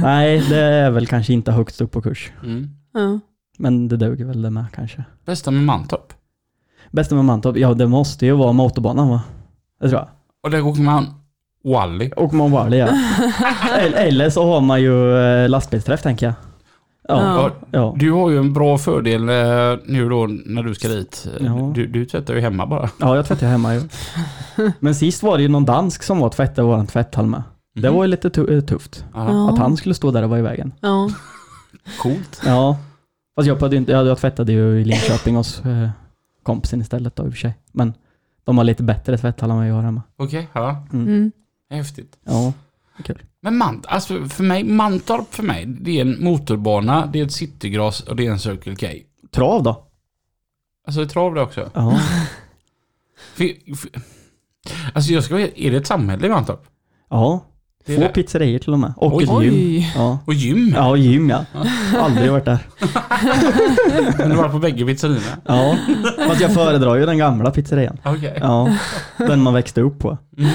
[0.03, 2.32] Nej, det är väl kanske inte högst upp på kurs.
[2.45, 2.68] Mm.
[2.95, 3.20] Ja.
[3.59, 5.05] Men det duger väl det med kanske.
[5.24, 6.12] Bästa med Mantorp?
[6.91, 7.57] Bästa med Mantorp?
[7.57, 9.22] Ja, det måste ju vara motorbanan va?
[9.80, 10.09] Det tror jag.
[10.45, 11.07] Och där åker man
[11.64, 12.11] Wally.
[12.16, 12.88] Och man det ja.
[13.78, 16.34] Eller- Eller så har man ju eh, lastbilsträff tänker jag.
[17.09, 17.20] Ja.
[17.34, 17.51] Ja.
[17.70, 17.95] ja.
[17.99, 21.28] Du har ju en bra fördel eh, nu då när du ska dit.
[21.41, 21.72] Ja.
[21.74, 22.91] Du, du tvättar ju hemma bara.
[23.01, 23.80] Ja, jag tvättar hemma ju.
[24.80, 27.43] Men sist var det ju någon dansk som var och tvättade våran tvätthall med.
[27.74, 29.05] Det var ju lite tu- eh, tufft.
[29.14, 29.51] Ja, Ja.
[29.53, 30.72] Att han skulle stå där och vara i vägen.
[30.80, 31.11] Ja.
[32.03, 32.43] Coolt.
[32.47, 32.76] Ja.
[33.36, 35.88] Fast jag, inte, jag, jag tvättade ju i Linköping hos eh,
[36.43, 37.55] kompisen istället då i och för sig.
[37.72, 37.95] Men
[38.45, 40.03] de har lite bättre tvätthall än vad jag har hemma.
[40.16, 40.86] Okej, ja.
[40.93, 41.32] Mm.
[41.70, 42.18] Häftigt.
[42.24, 42.53] Ja.
[43.41, 47.32] Men Mant, alltså för mig, Mantorp för mig, det är en motorbana, det är ett
[47.32, 48.86] citygras och det är en Circle K.
[49.30, 49.86] Trav då?
[50.86, 51.70] Alltså trav det också.
[51.74, 52.01] Ja.
[53.34, 53.91] För, för,
[54.95, 56.66] alltså jag ska vara, är det ett samhälle i Mantorp?
[57.11, 57.45] Ja.
[57.87, 58.09] Det är Två det.
[58.12, 58.93] pizzerior till och med.
[58.97, 59.24] Och Oj.
[59.24, 59.83] ett gym.
[59.95, 60.18] Ja.
[60.24, 60.72] Och gym?
[60.76, 61.45] Ja, gym ja.
[61.99, 62.59] Aldrig varit där.
[64.18, 65.20] Men du var på bägge pizzerierna?
[65.45, 65.76] Ja.
[66.28, 67.97] Fast jag föredrar ju den gamla pizzerian.
[68.05, 68.39] Okej.
[68.41, 68.76] Ja.
[69.18, 70.18] Den man växte upp på.
[70.39, 70.51] Mm.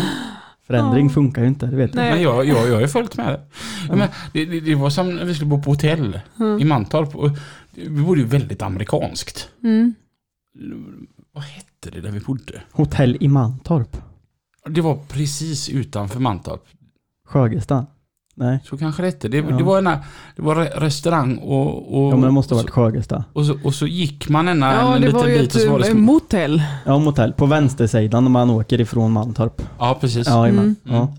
[0.68, 1.14] Förändring Ja.
[1.14, 1.98] funkar ju inte, det vet du.
[1.98, 2.12] Nej.
[2.14, 3.42] Men jag, jag, jag har ju följt med det.
[3.90, 4.60] Ja, men det, det.
[4.60, 6.60] Det var som när vi skulle bo på hotell Mm.
[6.60, 7.16] i Mantorp.
[7.16, 7.30] Och
[7.72, 9.50] vi bodde ju väldigt amerikanskt.
[9.64, 9.94] Mm.
[11.34, 12.62] Vad hette det där vi bodde?
[12.72, 13.98] Hotell i Mantorp.
[14.70, 16.64] Det var precis utanför Mantorp.
[17.26, 17.86] Sjögesta.
[18.38, 18.60] Nej.
[18.64, 19.28] Så kanske det hette.
[19.28, 19.44] Det, Ja.
[19.58, 19.84] det var en
[20.36, 21.98] det var re- restaurang och...
[21.98, 23.24] och Ja men det måste ha varit Sjögesta.
[23.34, 25.56] så, och, så, och så gick man ena Ja, en det liten var ju bit
[25.56, 26.64] och så var det ett små- motell.
[26.86, 27.34] Ja, motell.
[27.34, 29.62] På vänstersidan när man åker ifrån Mantorp.
[29.80, 30.28] Ja, precis.
[30.28, 30.76] Ja, Mm.
[30.84, 31.14] ja.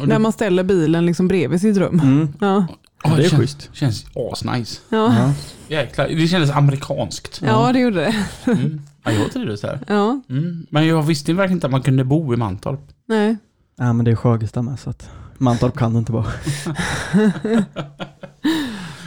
[0.00, 2.00] Och När det, man ställer bilen liksom bredvid sitt rum.
[2.00, 2.28] Mm.
[2.40, 2.66] Ja.
[3.04, 3.70] Ja, det är känns, schysst.
[3.72, 4.80] Känns asnice.
[4.88, 5.32] Ja, Ja.
[5.68, 7.40] Jäklar, det kändes amerikanskt.
[7.46, 8.14] ja det gjorde det.
[8.52, 8.80] Mm.
[9.04, 9.78] Ja, jag trivdes här.
[9.86, 10.66] Ja, Mm.
[10.70, 12.80] Men jag visste verkligen inte att man kunde bo i Mantorp.
[13.08, 13.36] nej.
[13.78, 16.26] Ja, men det är Sjögesta med så att Mantorp kan det inte vara.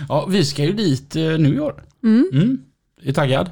[0.09, 1.83] Ja, vi ska ju dit eh, nu i år.
[2.03, 2.29] Mm.
[2.33, 2.61] Mm.
[3.03, 3.51] Är taggad?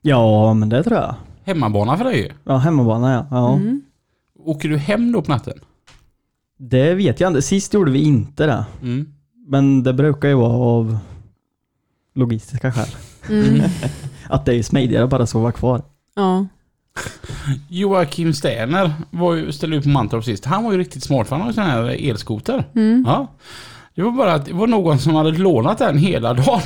[0.00, 1.14] Ja, men det tror jag.
[1.44, 2.30] Hemmabana för dig ju.
[2.44, 3.26] Ja, hemmabana ja.
[3.30, 3.54] ja.
[3.54, 3.82] Mm.
[4.38, 5.58] Åker du hem då på natten?
[6.58, 7.42] Det vet jag inte.
[7.42, 8.64] Sist gjorde vi inte det.
[8.82, 9.12] Mm.
[9.46, 10.98] Men det brukar ju vara av
[12.14, 12.88] logistiska skäl.
[13.28, 13.62] Mm.
[14.28, 15.82] Att det är smidigare att bara sova kvar.
[16.14, 16.46] Ja.
[17.68, 20.44] Joakim Sterner var ju, ställde ut på Mantorp sist.
[20.44, 22.64] Han var ju riktigt smart för han har ju sån här elskoter.
[22.74, 23.04] Mm.
[23.06, 23.32] Ja.
[23.94, 26.60] Det var bara att det var någon som hade lånat den hela dagen.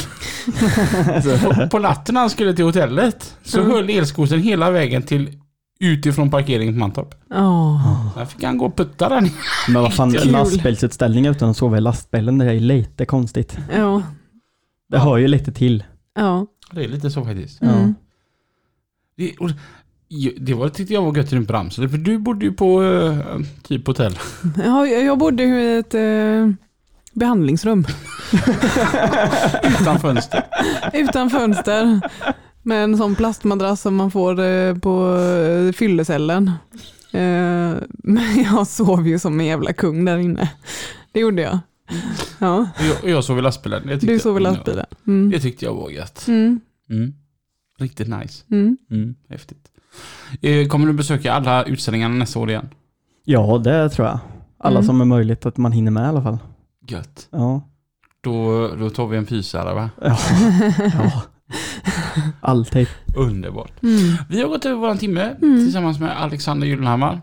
[1.63, 3.71] på, på natten när han skulle till hotellet så Mm.
[3.73, 5.41] höll elskotern hela vägen till
[5.81, 7.15] utifrån parkeringen på Mantorp.
[7.31, 7.81] Ja.
[8.17, 9.29] Där fick han gå och putta den.
[9.69, 13.59] Men vad fan, lastbilsutställning utan att sova i lastbilen, det är lite konstigt.
[13.77, 14.03] Ja.
[14.89, 15.85] Det hör ju lite till.
[16.15, 16.47] Ja.
[16.73, 17.63] Det är lite så faktiskt.
[17.63, 17.95] Mm.
[19.17, 19.51] Det, och,
[20.41, 23.87] det var, tyckte jag var gött runt Bramsele för du bodde ju på eh, typ
[23.87, 24.19] hotell.
[24.65, 26.51] Ja, jag bodde i ett eh,
[27.13, 27.85] behandlingsrum
[29.81, 30.43] Utan fönster.
[30.93, 32.01] utan fönster
[32.63, 36.49] med en sån plastmadrass som man får eh, på eh, fyllecellen.
[37.13, 40.51] Eh, men jag sov ju som en jävla kung där inne.
[41.13, 41.59] Det gjorde jag.
[42.39, 42.69] Ja,
[43.03, 43.99] jag, jag sov i lastbilen.
[44.03, 44.87] Du sov i jag- lastbilen.
[45.07, 45.31] Mm.
[45.31, 46.25] Det tyckte jag var gött.
[46.29, 46.61] Mm.
[46.91, 47.15] Mm.
[47.79, 48.45] Riktigt nice.
[48.51, 48.77] Mm.
[48.91, 49.15] Mm.
[49.29, 49.69] Häftigt.
[50.43, 52.69] Eh, kommer du besöka alla utställningarna nästa år igen?
[53.25, 54.19] Ja, det tror jag.
[54.59, 54.87] Alla Mm.
[54.87, 56.39] som är möjligt att man hinner med i alla fall.
[56.89, 57.29] Gött.
[57.31, 57.61] Ja.
[58.21, 59.91] Då, då tar vi en fysare va?
[60.03, 60.17] Ja.
[60.79, 61.23] ja.
[62.41, 62.89] Alltid.
[63.17, 63.83] Underbart.
[63.83, 63.99] Mm.
[64.29, 65.59] Vi har gått över vår timme Mm.
[65.59, 67.21] tillsammans med Alexander Gyllenhammar.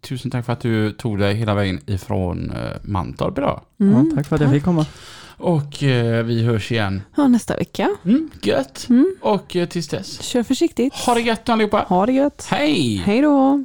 [0.00, 3.60] Tusen tack för att du tog dig hela vägen ifrån eh, Mantorp idag.
[3.80, 3.92] Mm.
[4.10, 4.86] Ja, tack för att jag fick komma.
[5.40, 7.02] Och eh, vi hörs igen.
[7.16, 7.88] Ja, nästa vecka.
[8.04, 8.86] Mm, gött.
[8.90, 9.14] Mm.
[9.20, 10.22] Och eh, tills dess.
[10.22, 10.94] Kör försiktigt.
[10.94, 11.84] Ha det gött allihopa.
[11.88, 12.46] Ha det gött.
[12.50, 12.96] Hej!
[12.96, 13.64] Hej då.